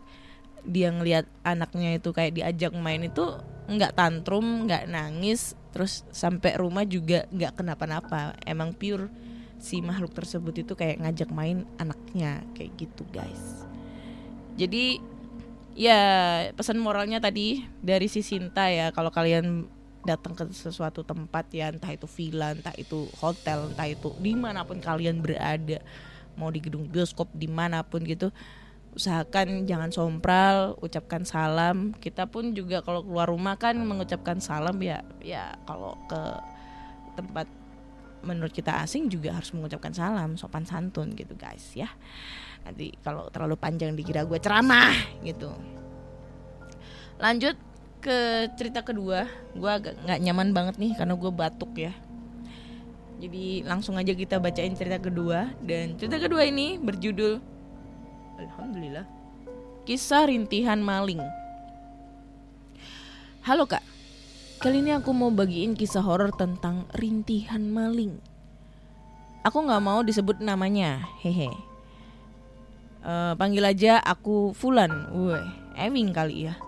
dia 0.67 0.91
ngelihat 0.91 1.27
anaknya 1.47 1.99
itu 1.99 2.11
kayak 2.11 2.35
diajak 2.35 2.71
main 2.75 3.03
itu 3.03 3.23
nggak 3.67 3.95
tantrum 3.95 4.67
nggak 4.67 4.87
nangis 4.87 5.55
terus 5.77 6.01
sampai 6.09 6.57
rumah 6.57 6.81
juga 6.89 7.29
nggak 7.29 7.61
kenapa-napa. 7.61 8.33
Emang 8.41 8.73
pure 8.73 9.13
si 9.61 9.77
makhluk 9.77 10.17
tersebut 10.17 10.65
itu 10.65 10.73
kayak 10.73 11.05
ngajak 11.05 11.29
main 11.29 11.69
anaknya 11.77 12.41
kayak 12.57 12.73
gitu 12.81 13.05
guys. 13.13 13.61
Jadi 14.57 14.97
ya 15.77 16.01
pesan 16.57 16.81
moralnya 16.81 17.21
tadi 17.21 17.61
dari 17.77 18.09
si 18.09 18.25
Sinta 18.25 18.73
ya 18.73 18.89
kalau 18.89 19.13
kalian 19.13 19.69
datang 20.01 20.33
ke 20.33 20.49
sesuatu 20.49 21.05
tempat 21.05 21.45
ya 21.53 21.69
entah 21.69 21.93
itu 21.93 22.09
villa 22.09 22.57
entah 22.57 22.73
itu 22.73 23.05
hotel 23.21 23.69
entah 23.69 23.85
itu 23.85 24.17
di 24.17 24.33
mana 24.33 24.65
pun 24.65 24.81
kalian 24.81 25.21
berada 25.21 25.77
mau 26.33 26.49
di 26.49 26.57
gedung 26.57 26.89
bioskop 26.89 27.29
di 27.37 27.45
mana 27.45 27.85
pun 27.85 28.01
gitu 28.01 28.33
usahakan 28.97 29.69
jangan 29.69 29.93
sompral 29.93 30.73
ucapkan 30.81 31.21
salam. 31.21 31.93
Kita 31.93 32.25
pun 32.25 32.57
juga 32.57 32.81
kalau 32.81 33.05
keluar 33.05 33.29
rumah 33.29 33.53
kan 33.61 33.77
mengucapkan 33.77 34.41
salam 34.41 34.81
ya 34.81 35.05
ya 35.21 35.53
kalau 35.69 35.93
ke 36.09 36.21
tempat 37.13 37.45
menurut 38.25 38.49
kita 38.49 38.81
asing 38.81 39.07
juga 39.13 39.37
harus 39.37 39.53
mengucapkan 39.53 39.93
salam 39.93 40.33
sopan 40.35 40.65
santun 40.65 41.13
gitu 41.13 41.37
guys 41.37 41.77
ya. 41.77 41.87
Nanti 42.65 42.91
kalau 43.05 43.29
terlalu 43.29 43.55
panjang 43.55 43.93
dikira 43.93 44.25
gue 44.25 44.41
ceramah 44.41 44.91
gitu. 45.21 45.53
Lanjut 47.21 47.55
ke 48.01 48.49
cerita 48.57 48.81
kedua. 48.81 49.29
Gue 49.53 49.69
agak 49.69 49.93
nggak 50.01 50.19
nyaman 50.25 50.49
banget 50.57 50.75
nih 50.81 50.97
karena 50.97 51.13
gue 51.13 51.31
batuk 51.31 51.77
ya. 51.77 51.93
Jadi 53.17 53.65
langsung 53.65 53.97
aja 53.97 54.13
kita 54.13 54.37
bacain 54.41 54.73
cerita 54.73 54.97
kedua. 54.97 55.53
Dan 55.61 55.97
cerita 55.97 56.17
kedua 56.17 56.45
ini 56.45 56.81
berjudul 56.81 57.56
Alhamdulillah. 58.37 59.05
Kisah 59.89 60.29
rintihan 60.29 60.77
maling. 60.77 61.21
Halo 63.41 63.65
kak. 63.65 63.81
Kali 64.57 64.81
ini 64.81 64.93
aku 64.93 65.13
mau 65.13 65.29
bagiin 65.29 65.77
kisah 65.77 66.01
horor 66.01 66.33
tentang 66.33 66.85
rintihan 66.97 67.61
maling. 67.61 68.17
Aku 69.45 69.63
nggak 69.63 69.83
mau 69.85 70.01
disebut 70.01 70.41
namanya 70.41 71.05
hehe. 71.21 71.49
Eh, 73.07 73.33
panggil 73.39 73.63
aja 73.63 74.03
aku 74.03 74.51
Fulan, 74.51 74.91
woi, 75.15 75.39
Ewing 75.79 76.11
kali 76.11 76.51
ya. 76.51 76.59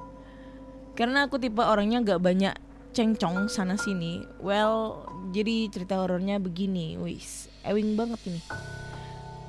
Karena 0.96 1.28
aku 1.28 1.36
tipe 1.36 1.60
orangnya 1.60 2.00
gak 2.04 2.24
banyak 2.24 2.56
cengcong 2.96 3.52
sana 3.52 3.76
sini. 3.76 4.24
Well, 4.40 5.04
jadi 5.36 5.68
cerita 5.68 6.00
horornya 6.00 6.40
begini, 6.40 6.96
wis, 6.96 7.52
Ewing 7.68 8.00
banget 8.00 8.20
ini. 8.28 8.42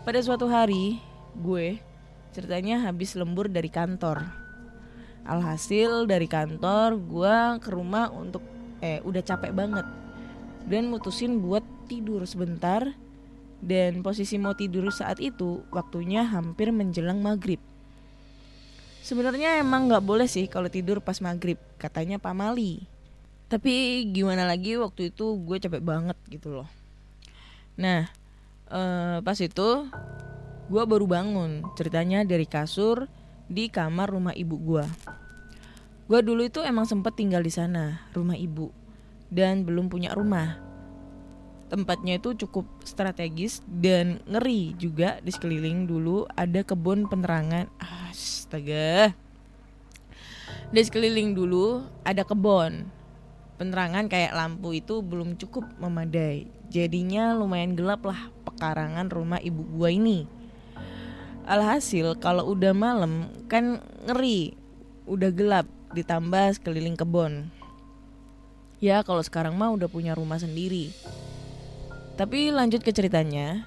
Pada 0.02 0.18
suatu 0.18 0.50
hari, 0.50 0.98
gue 1.38 1.78
ceritanya 2.31 2.87
habis 2.87 3.14
lembur 3.19 3.51
dari 3.51 3.69
kantor. 3.69 4.23
Alhasil 5.27 6.09
dari 6.09 6.27
kantor 6.27 6.97
gue 6.97 7.37
ke 7.61 7.71
rumah 7.71 8.09
untuk 8.11 8.43
eh 8.81 8.99
udah 9.05 9.21
capek 9.21 9.53
banget 9.53 9.85
dan 10.64 10.88
mutusin 10.88 11.40
buat 11.45 11.62
tidur 11.88 12.25
sebentar 12.25 12.97
dan 13.61 14.01
posisi 14.01 14.40
mau 14.40 14.57
tidur 14.57 14.88
saat 14.88 15.21
itu 15.21 15.61
waktunya 15.69 16.25
hampir 16.25 16.73
menjelang 16.73 17.21
maghrib. 17.21 17.61
Sebenarnya 19.05 19.61
emang 19.61 19.88
nggak 19.88 20.05
boleh 20.05 20.29
sih 20.29 20.49
kalau 20.49 20.73
tidur 20.73 21.05
pas 21.05 21.21
maghrib 21.21 21.61
katanya 21.77 22.16
Pak 22.16 22.33
Mali. 22.33 22.85
Tapi 23.51 24.07
gimana 24.14 24.47
lagi 24.47 24.79
waktu 24.79 25.11
itu 25.11 25.37
gue 25.43 25.57
capek 25.61 25.83
banget 25.83 26.16
gitu 26.31 26.62
loh. 26.62 26.69
Nah 27.77 28.09
eh, 28.71 29.19
pas 29.21 29.37
itu 29.37 29.69
gue 30.70 30.83
baru 30.87 31.04
bangun. 31.11 31.66
Ceritanya 31.74 32.22
dari 32.22 32.46
kasur 32.46 33.11
di 33.50 33.66
kamar 33.66 34.14
rumah 34.14 34.30
ibu 34.38 34.54
gue. 34.54 34.87
Gue 36.06 36.20
dulu 36.22 36.46
itu 36.46 36.62
emang 36.62 36.87
sempet 36.87 37.18
tinggal 37.18 37.42
di 37.42 37.50
sana 37.50 38.06
rumah 38.14 38.38
ibu. 38.38 38.70
Dan 39.26 39.66
belum 39.66 39.90
punya 39.90 40.14
rumah. 40.14 40.62
Tempatnya 41.70 42.18
itu 42.18 42.35
cukup 42.35 42.66
strategis 42.83 43.62
dan 43.66 44.22
ngeri 44.26 44.74
juga 44.78 45.18
di 45.22 45.30
sekeliling 45.30 45.90
dulu 45.90 46.26
ada 46.38 46.62
kebun 46.62 47.11
penerangan. 47.11 47.66
Astaga. 47.78 49.14
Di 50.70 50.83
sekeliling 50.83 51.35
dulu 51.35 51.83
ada 52.06 52.22
kebun 52.22 52.90
penerangan 53.59 54.09
kayak 54.09 54.35
lampu 54.35 54.78
itu 54.78 55.02
belum 55.02 55.35
cukup 55.38 55.66
memadai. 55.78 56.46
Jadinya 56.70 57.35
lumayan 57.38 57.74
gelap 57.74 58.02
lah 58.06 58.30
pekarangan 58.46 59.11
rumah 59.11 59.38
ibu 59.42 59.62
gua 59.74 59.94
ini 59.94 60.39
alhasil 61.50 62.14
kalau 62.22 62.54
udah 62.54 62.70
malam 62.70 63.26
kan 63.50 63.82
ngeri 64.06 64.54
udah 65.10 65.34
gelap 65.34 65.66
ditambah 65.90 66.54
sekeliling 66.54 66.94
kebun 66.94 67.50
ya 68.78 69.02
kalau 69.02 69.20
sekarang 69.26 69.58
mah 69.58 69.74
udah 69.74 69.90
punya 69.90 70.14
rumah 70.14 70.38
sendiri 70.38 70.94
tapi 72.20 72.52
lanjut 72.52 72.84
ke 72.84 72.92
ceritanya. 72.92 73.64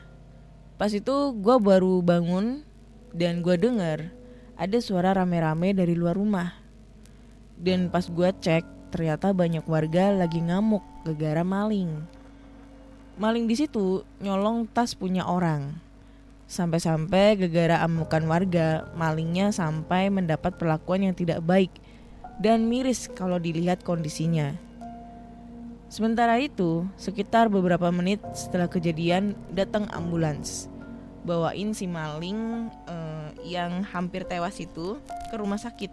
Pas 0.78 0.94
itu 0.94 1.34
gue 1.34 1.58
baru 1.58 2.06
bangun 2.06 2.62
dan 3.10 3.42
gue 3.42 3.58
dengar 3.58 4.14
ada 4.54 4.78
suara 4.78 5.10
rame-rame 5.18 5.74
dari 5.74 5.98
luar 5.98 6.14
rumah. 6.14 6.54
Dan 7.58 7.90
pas 7.90 8.06
gue 8.06 8.30
cek, 8.30 8.94
ternyata 8.94 9.34
banyak 9.34 9.66
warga 9.66 10.14
lagi 10.14 10.38
ngamuk 10.38 10.86
gara-gara 11.02 11.42
maling. 11.42 11.98
Maling 13.18 13.50
di 13.50 13.58
situ 13.58 14.06
nyolong 14.22 14.70
tas 14.70 14.94
punya 14.94 15.26
orang. 15.26 15.74
Sampai-sampai 16.54 17.34
gegara 17.34 17.82
amukan 17.82 18.22
warga, 18.30 18.86
malingnya 18.94 19.50
sampai 19.50 20.14
mendapat 20.14 20.54
perlakuan 20.54 21.02
yang 21.02 21.18
tidak 21.18 21.42
baik 21.42 21.74
dan 22.38 22.70
miris 22.70 23.10
kalau 23.10 23.42
dilihat 23.42 23.82
kondisinya. 23.82 24.54
Sementara 25.90 26.38
itu, 26.38 26.86
sekitar 26.94 27.50
beberapa 27.50 27.90
menit 27.90 28.22
setelah 28.38 28.70
kejadian 28.70 29.34
datang 29.50 29.90
ambulans. 29.90 30.70
Bawain 31.26 31.74
si 31.74 31.90
maling 31.90 32.70
uh, 32.86 33.34
yang 33.42 33.82
hampir 33.90 34.22
tewas 34.22 34.62
itu 34.62 35.02
ke 35.34 35.36
rumah 35.42 35.58
sakit. 35.58 35.90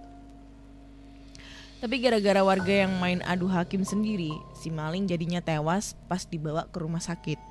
Tapi 1.81 1.97
gara-gara 2.05 2.45
warga 2.45 2.85
yang 2.85 3.01
main 3.01 3.25
adu 3.25 3.49
hakim 3.49 3.81
sendiri, 3.81 4.37
si 4.53 4.69
maling 4.69 5.09
jadinya 5.09 5.41
tewas 5.41 5.97
pas 6.05 6.29
dibawa 6.29 6.69
ke 6.69 6.77
rumah 6.85 7.01
sakit. 7.01 7.50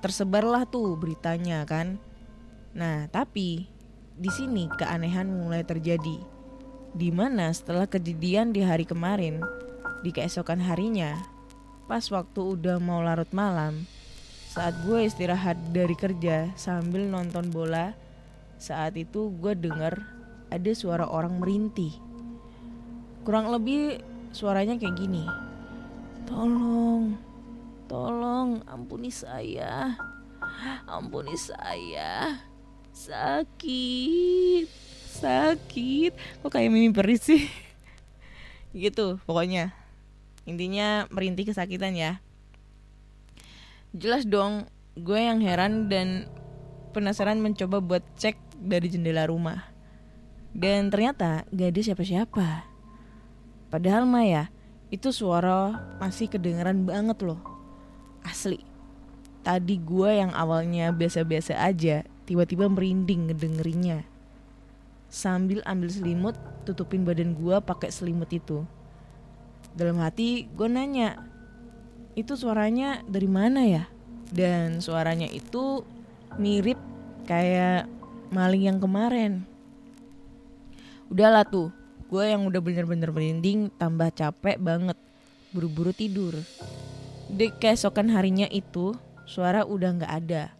Tersebarlah 0.00 0.64
tuh 0.64 0.96
beritanya 0.96 1.64
kan. 1.68 2.00
Nah, 2.72 3.08
tapi 3.12 3.68
di 4.16 4.30
sini 4.32 4.68
keanehan 4.72 5.28
mulai 5.28 5.64
terjadi. 5.64 6.20
Di 6.90 7.08
mana 7.14 7.52
setelah 7.54 7.86
kejadian 7.86 8.50
di 8.50 8.64
hari 8.64 8.88
kemarin, 8.88 9.44
di 10.02 10.10
keesokan 10.10 10.58
harinya, 10.60 11.20
pas 11.86 12.02
waktu 12.08 12.58
udah 12.58 12.80
mau 12.82 13.04
larut 13.04 13.28
malam, 13.30 13.84
saat 14.50 14.74
gue 14.82 15.06
istirahat 15.06 15.54
dari 15.70 15.94
kerja 15.94 16.50
sambil 16.58 17.06
nonton 17.06 17.54
bola, 17.54 17.94
saat 18.58 18.98
itu 18.98 19.30
gue 19.38 19.54
denger 19.54 20.02
ada 20.50 20.72
suara 20.74 21.06
orang 21.06 21.38
merintih. 21.38 21.94
Kurang 23.22 23.54
lebih 23.54 24.02
suaranya 24.34 24.74
kayak 24.74 24.98
gini. 24.98 25.22
Tolong, 26.26 27.14
tolong 27.90 28.62
ampuni 28.70 29.10
saya. 29.10 29.98
Ampuni 30.86 31.34
saya. 31.34 32.38
Sakit, 32.94 34.70
sakit. 35.18 36.12
Kok 36.46 36.50
kayak 36.54 36.70
mimi 36.70 36.94
perih 36.94 37.18
sih? 37.18 37.50
gitu 38.76 39.18
pokoknya 39.26 39.74
intinya 40.46 41.10
merintih 41.10 41.50
kesakitan 41.50 41.94
ya 41.98 42.22
jelas 43.90 44.22
dong 44.22 44.70
gue 44.94 45.18
yang 45.18 45.42
heran 45.42 45.90
dan 45.90 46.30
penasaran 46.94 47.42
mencoba 47.42 47.82
buat 47.82 48.04
cek 48.14 48.38
dari 48.62 48.86
jendela 48.86 49.26
rumah 49.26 49.66
dan 50.54 50.90
ternyata 50.90 51.46
gak 51.50 51.70
ada 51.74 51.80
siapa-siapa 51.82 52.46
padahal 53.74 54.06
mah 54.06 54.26
ya 54.26 54.44
itu 54.90 55.10
suara 55.10 55.74
masih 55.98 56.30
kedengeran 56.30 56.86
banget 56.86 57.22
loh 57.26 57.49
asli 58.24 58.60
tadi 59.40 59.80
gue 59.80 60.20
yang 60.20 60.32
awalnya 60.36 60.92
biasa-biasa 60.92 61.56
aja 61.56 62.04
tiba-tiba 62.28 62.68
merinding 62.68 63.32
ngedengerinnya 63.32 64.04
sambil 65.10 65.64
ambil 65.66 65.88
selimut 65.90 66.36
tutupin 66.68 67.02
badan 67.02 67.34
gue 67.34 67.56
pakai 67.64 67.90
selimut 67.90 68.30
itu 68.30 68.62
dalam 69.74 70.02
hati 70.02 70.50
gue 70.50 70.66
nanya, 70.66 71.14
itu 72.18 72.34
suaranya 72.34 73.06
dari 73.06 73.30
mana 73.30 73.62
ya? 73.62 73.84
Dan 74.30 74.82
suaranya 74.82 75.30
itu 75.30 75.86
mirip 76.38 76.78
kayak 77.26 77.86
maling 78.34 78.66
yang 78.66 78.78
kemarin. 78.82 79.46
Udahlah 81.10 81.46
tuh, 81.46 81.74
gue 82.10 82.22
yang 82.22 82.46
udah 82.46 82.62
bener-bener 82.62 83.10
merinding 83.10 83.70
tambah 83.74 84.10
capek 84.14 84.58
banget, 84.58 84.98
buru-buru 85.54 85.90
tidur. 85.94 86.38
Di 87.30 87.54
keesokan 87.56 88.10
harinya 88.10 88.50
itu, 88.50 88.94
suara 89.24 89.62
udah 89.62 90.02
gak 90.02 90.12
ada. 90.26 90.50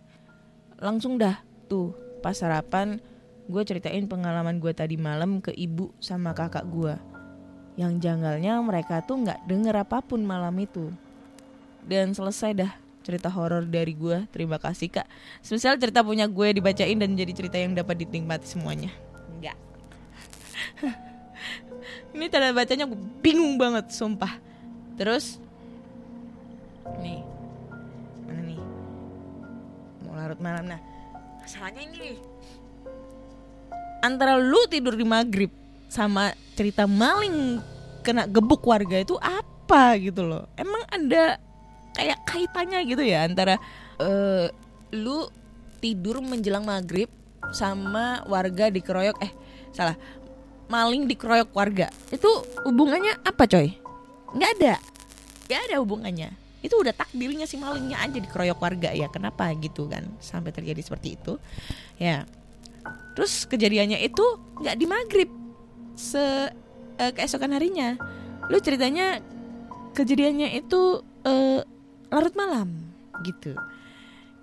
Langsung 0.79 1.19
dah 1.19 1.43
tuh, 1.67 1.93
pas 2.23 2.37
sarapan 2.37 3.03
gue 3.51 3.63
ceritain 3.67 4.07
pengalaman 4.07 4.63
gue 4.63 4.71
tadi 4.71 4.95
malam 4.95 5.43
ke 5.43 5.51
ibu 5.51 5.91
sama 5.99 6.31
kakak 6.31 6.63
gue 6.71 6.95
yang 7.81 7.97
janggalnya 7.97 8.61
mereka 8.61 9.01
tuh 9.01 9.25
nggak 9.25 9.49
denger 9.49 9.75
apa 9.81 10.05
pun 10.05 10.21
malam 10.21 10.53
itu. 10.61 10.93
Dan 11.81 12.13
selesai 12.13 12.53
dah 12.53 12.73
cerita 13.01 13.33
horor 13.33 13.65
dari 13.65 13.97
gue. 13.97 14.29
Terima 14.29 14.61
kasih 14.61 14.93
kak. 14.93 15.09
Spesial 15.41 15.81
cerita 15.81 16.05
punya 16.05 16.29
gue 16.29 16.61
dibacain 16.61 17.01
dan 17.01 17.17
jadi 17.17 17.33
cerita 17.33 17.57
yang 17.57 17.73
dapat 17.73 18.05
dinikmati 18.05 18.45
semuanya. 18.45 18.93
Enggak. 19.33 19.57
Ini 22.15 22.27
tanda 22.29 22.53
bacanya 22.53 22.85
gue 22.85 23.01
bingung 23.25 23.57
banget, 23.57 23.89
sumpah. 23.97 24.37
Terus, 25.01 25.41
nih, 26.99 27.21
mana 28.27 28.41
nih? 28.43 28.61
Mau 30.03 30.15
larut 30.19 30.41
malam. 30.43 30.67
Nah, 30.67 30.81
masalahnya 31.39 31.83
ini. 31.87 32.19
Antara 34.01 34.41
lu 34.41 34.65
tidur 34.67 34.97
di 34.97 35.05
maghrib 35.05 35.53
sama 35.91 36.33
cerita 36.57 36.89
maling 36.89 37.61
kena 38.01 38.25
gebuk 38.25 38.65
warga 38.65 38.97
itu 39.03 39.19
apa 39.21 39.99
gitu 40.01 40.25
loh? 40.25 40.49
Emang 40.57 40.81
ada 40.89 41.37
kayak 41.93 42.19
kaitannya 42.25 42.81
gitu 42.87 43.03
ya 43.05 43.29
antara 43.29 43.61
uh, 44.01 44.49
lu 44.95 45.29
tidur 45.85 46.23
menjelang 46.25 46.65
maghrib 46.65 47.11
sama 47.51 48.25
warga 48.25 48.71
dikeroyok 48.71 49.17
eh 49.21 49.33
salah 49.75 49.99
maling 50.73 51.05
dikeroyok 51.05 51.51
warga. 51.53 51.93
Itu 52.09 52.31
hubungannya 52.65 53.21
apa 53.21 53.45
coy? 53.45 53.77
Nggak 54.33 54.51
ada. 54.61 54.75
Nggak 55.45 55.61
ada 55.69 55.77
hubungannya 55.83 56.31
itu 56.61 56.77
udah 56.77 56.93
takdirnya 56.93 57.49
si 57.49 57.57
malingnya 57.57 57.97
aja 58.01 58.21
dikeroyok 58.21 58.59
warga 58.61 58.91
ya. 58.93 59.09
Kenapa 59.09 59.49
gitu 59.57 59.89
kan 59.89 60.05
sampai 60.21 60.53
terjadi 60.53 60.81
seperti 60.85 61.17
itu? 61.17 61.41
Ya. 61.97 62.29
Terus 63.17 63.49
kejadiannya 63.49 64.01
itu 64.05 64.25
nggak 64.61 64.77
di 64.77 64.87
maghrib 64.89 65.31
se 65.97 66.21
uh, 66.21 67.13
keesokan 67.17 67.57
harinya. 67.57 67.97
Lu 68.53 68.61
ceritanya 68.61 69.21
kejadiannya 69.97 70.57
itu 70.57 71.01
uh, 71.25 71.61
larut 72.13 72.35
malam 72.37 72.69
gitu. 73.25 73.57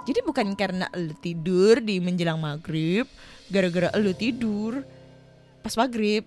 Jadi 0.08 0.20
bukan 0.24 0.56
karena 0.56 0.88
lu 0.96 1.12
tidur 1.20 1.84
di 1.84 2.00
menjelang 2.00 2.40
maghrib 2.40 3.06
gara-gara 3.52 3.92
lu 4.00 4.16
tidur 4.16 4.84
pas 5.60 5.76
maghrib 5.76 6.24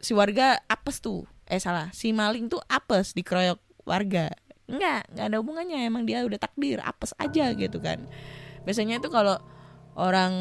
si 0.00 0.16
warga 0.16 0.58
apes 0.66 0.98
tuh. 0.98 1.28
Eh 1.46 1.60
salah. 1.60 1.92
Si 1.92 2.10
maling 2.10 2.48
tuh 2.48 2.62
apes 2.66 3.12
dikeroyok 3.12 3.60
warga 3.84 4.32
enggak 4.72 5.04
nggak 5.12 5.26
ada 5.28 5.36
hubungannya. 5.38 5.78
Emang 5.84 6.08
dia 6.08 6.24
udah 6.24 6.40
takdir 6.40 6.80
apes 6.80 7.12
aja 7.20 7.52
gitu 7.52 7.78
kan. 7.78 8.00
Biasanya 8.64 8.98
itu 8.98 9.12
kalau 9.12 9.36
orang 9.92 10.32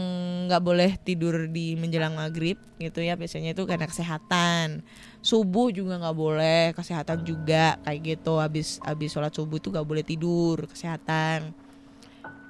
nggak 0.48 0.64
boleh 0.64 0.92
tidur 1.04 1.52
di 1.52 1.76
menjelang 1.76 2.16
maghrib 2.16 2.56
gitu 2.80 3.04
ya 3.04 3.20
biasanya 3.20 3.52
itu 3.52 3.68
karena 3.68 3.84
kesehatan. 3.84 4.80
Subuh 5.20 5.70
juga 5.76 6.00
nggak 6.00 6.18
boleh 6.18 6.64
kesehatan 6.72 7.28
juga 7.28 7.76
kayak 7.84 8.00
gitu. 8.00 8.40
Habis 8.40 8.80
habis 8.88 9.12
sholat 9.12 9.36
subuh 9.36 9.60
itu 9.60 9.68
nggak 9.68 9.88
boleh 9.88 10.04
tidur 10.08 10.64
kesehatan. 10.72 11.52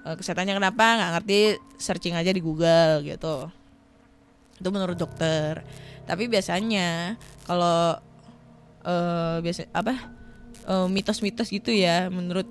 Eh, 0.06 0.16
kesehatannya 0.18 0.54
kenapa? 0.58 0.86
Nggak 0.98 1.12
ngerti 1.18 1.40
searching 1.82 2.14
aja 2.14 2.30
di 2.30 2.42
Google 2.42 3.02
gitu. 3.02 3.50
Itu 4.62 4.70
menurut 4.70 4.98
dokter. 4.98 5.66
Tapi 6.06 6.30
biasanya 6.30 7.18
kalau 7.50 7.98
eh 8.82 9.38
biasa 9.46 9.70
apa 9.78 10.21
eh, 10.68 10.88
mitos-mitos 10.90 11.50
gitu 11.50 11.72
ya 11.74 12.10
menurut 12.12 12.46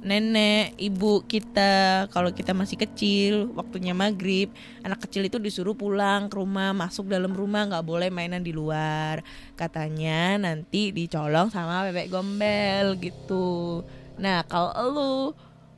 nenek 0.00 0.80
ibu 0.80 1.20
kita 1.28 2.08
kalau 2.08 2.32
kita 2.32 2.56
masih 2.56 2.80
kecil 2.80 3.52
waktunya 3.52 3.92
maghrib 3.92 4.48
anak 4.80 5.04
kecil 5.04 5.28
itu 5.28 5.36
disuruh 5.36 5.76
pulang 5.76 6.32
ke 6.32 6.40
rumah 6.40 6.72
masuk 6.72 7.12
dalam 7.12 7.36
rumah 7.36 7.68
nggak 7.68 7.84
boleh 7.84 8.08
mainan 8.08 8.40
di 8.40 8.52
luar. 8.56 9.20
Katanya 9.54 10.40
nanti 10.40 10.90
dicolong 10.90 11.52
sama 11.52 11.84
bebek 11.88 12.08
gombel 12.08 12.96
gitu. 12.96 13.84
Nah 14.16 14.44
kalau 14.48 14.72
lu 14.88 15.12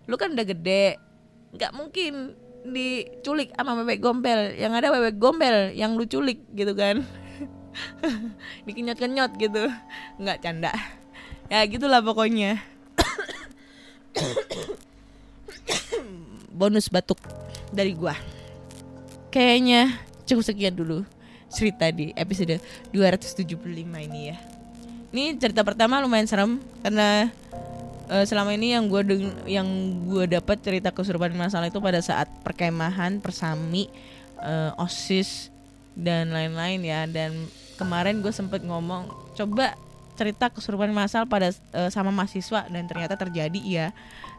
lu 0.07 0.15
kan 0.15 0.35
udah 0.35 0.47
gede 0.47 0.99
nggak 1.53 1.73
mungkin 1.75 2.39
diculik 2.63 3.51
sama 3.59 3.75
bebek 3.83 3.99
gombel. 3.99 4.55
Yang 4.55 4.73
ada 4.79 4.89
bebek 4.95 5.19
gombel 5.19 5.75
yang 5.75 5.99
lu 5.99 6.07
culik 6.07 6.47
gitu 6.55 6.79
kan. 6.79 7.03
Dikenyot-kenyot 8.71 9.35
gitu. 9.35 9.67
Nggak 10.23 10.47
canda 10.47 11.02
ya 11.53 11.61
gitulah 11.69 12.01
pokoknya. 12.01 12.57
Bonus 16.49 16.89
batuk 16.89 17.21
dari 17.69 17.93
gua. 17.93 18.17
Kayaknya 19.29 20.01
cukup 20.25 20.45
sekian 20.49 20.73
dulu 20.73 21.05
cerita 21.53 21.93
di 21.93 22.17
episode 22.17 22.57
275 22.97 23.53
ini 23.85 24.33
ya. 24.33 24.37
Ini 25.13 25.37
cerita 25.37 25.61
pertama 25.61 26.01
lumayan 26.01 26.25
serem 26.25 26.57
karena 26.81 27.29
eh, 28.09 28.25
selama 28.25 28.57
ini 28.57 28.73
yang 28.73 28.89
gue 28.89 29.05
yang 29.45 29.69
gue 30.09 30.25
dapat 30.25 30.57
cerita 30.65 30.89
kesurupan 30.89 31.37
masalah 31.37 31.69
itu 31.69 31.85
pada 31.85 32.01
saat 32.01 32.33
perkemahan 32.41 33.21
persami 33.21 33.93
eh, 34.41 34.73
osis 34.81 35.53
dan 35.93 36.33
lain-lain 36.33 36.81
ya. 36.81 37.05
Dan 37.05 37.45
kemarin 37.77 38.25
gue 38.25 38.33
sempet 38.33 38.65
ngomong 38.65 39.13
coba 39.37 39.77
cerita 40.23 40.47
kesurupan 40.49 40.95
masal 40.95 41.27
pada 41.27 41.51
eh, 41.51 41.91
sama 41.91 42.15
mahasiswa 42.15 42.71
dan 42.71 42.87
ternyata 42.87 43.19
terjadi 43.19 43.61
ya 43.61 43.87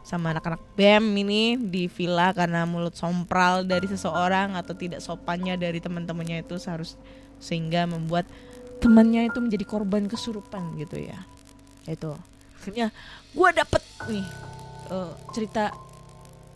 sama 0.00 0.32
anak-anak 0.32 0.60
BEM 0.76 1.04
ini 1.20 1.42
di 1.60 1.86
villa 1.92 2.32
karena 2.32 2.64
mulut 2.64 2.96
sompral 2.96 3.68
dari 3.68 3.84
seseorang 3.84 4.56
atau 4.56 4.72
tidak 4.72 5.04
sopannya 5.04 5.60
dari 5.60 5.78
teman-temannya 5.78 6.44
itu 6.44 6.56
seharus 6.56 6.96
sehingga 7.36 7.84
membuat 7.84 8.24
temannya 8.80 9.28
itu 9.28 9.38
menjadi 9.44 9.64
korban 9.68 10.08
kesurupan 10.08 10.80
gitu 10.80 11.04
ya. 11.04 11.20
Itu. 11.84 12.16
Akhirnya 12.60 12.88
gue 13.36 13.48
dapet 13.52 13.82
nih 14.08 14.26
eh, 14.88 15.12
cerita 15.36 15.72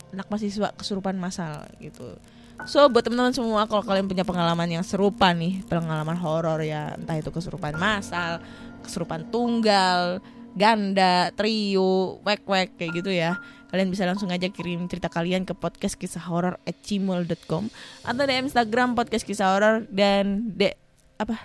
anak 0.09 0.25
mahasiswa 0.25 0.73
kesurupan 0.73 1.13
masal 1.21 1.69
gitu 1.77 2.17
so 2.67 2.87
buat 2.91 3.03
teman-teman 3.05 3.31
semua 3.31 3.63
kalau 3.69 3.83
kalian 3.85 4.07
punya 4.09 4.27
pengalaman 4.27 4.67
yang 4.67 4.83
serupa 4.83 5.31
nih 5.31 5.63
pengalaman 5.67 6.17
horor 6.19 6.59
ya 6.63 6.95
entah 6.95 7.15
itu 7.15 7.31
kesurupan 7.31 7.77
masal 7.79 8.43
kesurupan 8.83 9.27
tunggal 9.31 10.19
ganda 10.57 11.29
trio 11.37 12.19
wek 12.25 12.43
wek 12.43 12.75
kayak 12.75 12.91
gitu 12.99 13.11
ya 13.13 13.37
kalian 13.69 13.93
bisa 13.93 14.03
langsung 14.09 14.33
aja 14.33 14.49
kirim 14.49 14.89
cerita 14.89 15.07
kalian 15.07 15.45
ke 15.45 15.53
podcast 15.53 15.93
kisah 15.93 16.25
horor 16.25 16.57
at 16.65 16.75
gmail.com 16.81 17.69
atau 18.01 18.23
di 18.25 18.33
Instagram 18.33 18.97
podcast 18.97 19.23
kisah 19.23 19.53
horor 19.53 19.85
dan 19.93 20.49
de 20.57 20.73
apa 21.21 21.37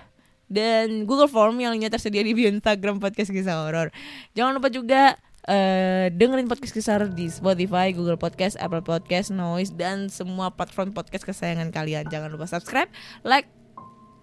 dan 0.48 1.04
Google 1.08 1.28
Form 1.28 1.56
yang 1.60 1.72
lainnya 1.72 1.92
tersedia 1.92 2.20
di 2.20 2.32
Instagram 2.36 3.00
podcast 3.00 3.32
kisah 3.32 3.64
horor. 3.64 3.88
Jangan 4.36 4.60
lupa 4.60 4.68
juga 4.68 5.16
eh, 5.48 6.08
dengerin 6.12 6.48
podcast 6.48 6.72
kisah 6.72 6.96
horor 6.96 7.10
di 7.12 7.28
Spotify, 7.28 7.92
Google 7.92 8.20
Podcast, 8.20 8.56
Apple 8.56 8.84
Podcast, 8.84 9.28
Noise 9.32 9.76
dan 9.76 10.08
semua 10.08 10.52
platform 10.52 10.96
podcast 10.96 11.24
kesayangan 11.24 11.68
kalian. 11.68 12.08
Jangan 12.08 12.32
lupa 12.32 12.48
subscribe, 12.48 12.88
like, 13.24 13.48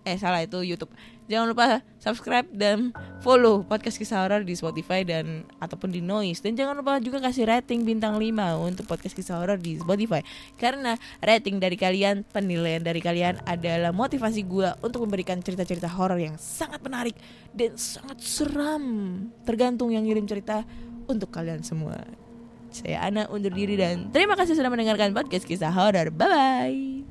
eh 0.01 0.17
salah 0.17 0.41
itu 0.41 0.65
YouTube. 0.65 0.89
Jangan 1.29 1.47
lupa 1.53 1.79
subscribe 2.01 2.49
dan 2.51 2.91
follow 3.21 3.63
podcast 3.63 3.95
kisah 3.95 4.25
horor 4.25 4.41
di 4.43 4.51
Spotify 4.57 5.05
dan 5.05 5.45
ataupun 5.62 5.93
di 5.93 6.01
Noise 6.03 6.43
dan 6.43 6.57
jangan 6.57 6.75
lupa 6.75 6.97
juga 6.99 7.23
kasih 7.23 7.47
rating 7.47 7.88
bintang 7.88 8.17
5 8.19 8.67
untuk 8.67 8.84
podcast 8.89 9.15
kisah 9.15 9.39
horor 9.39 9.55
di 9.62 9.79
Spotify 9.79 10.19
karena 10.57 10.97
rating 11.23 11.62
dari 11.62 11.77
kalian, 11.79 12.27
penilaian 12.27 12.84
dari 12.84 12.99
kalian 12.99 13.39
adalah 13.47 13.93
motivasi 13.95 14.43
gua 14.43 14.75
untuk 14.84 15.07
memberikan 15.07 15.39
cerita-cerita 15.39 15.88
horor 15.88 16.19
yang 16.19 16.36
sangat 16.36 16.81
menarik 16.84 17.15
dan 17.55 17.77
sangat 17.79 18.19
seram 18.19 18.84
tergantung 19.47 19.93
yang 19.93 20.03
ngirim 20.03 20.27
cerita 20.27 20.65
untuk 21.12 21.30
kalian 21.30 21.62
semua. 21.62 22.02
Saya 22.71 23.04
Ana 23.04 23.28
undur 23.28 23.52
diri 23.52 23.76
dan 23.76 24.10
terima 24.15 24.39
kasih 24.39 24.56
sudah 24.56 24.71
mendengarkan 24.71 25.12
podcast 25.12 25.43
kisah 25.43 25.76
horor. 25.76 26.08
Bye 26.15 26.28
bye. 26.32 27.11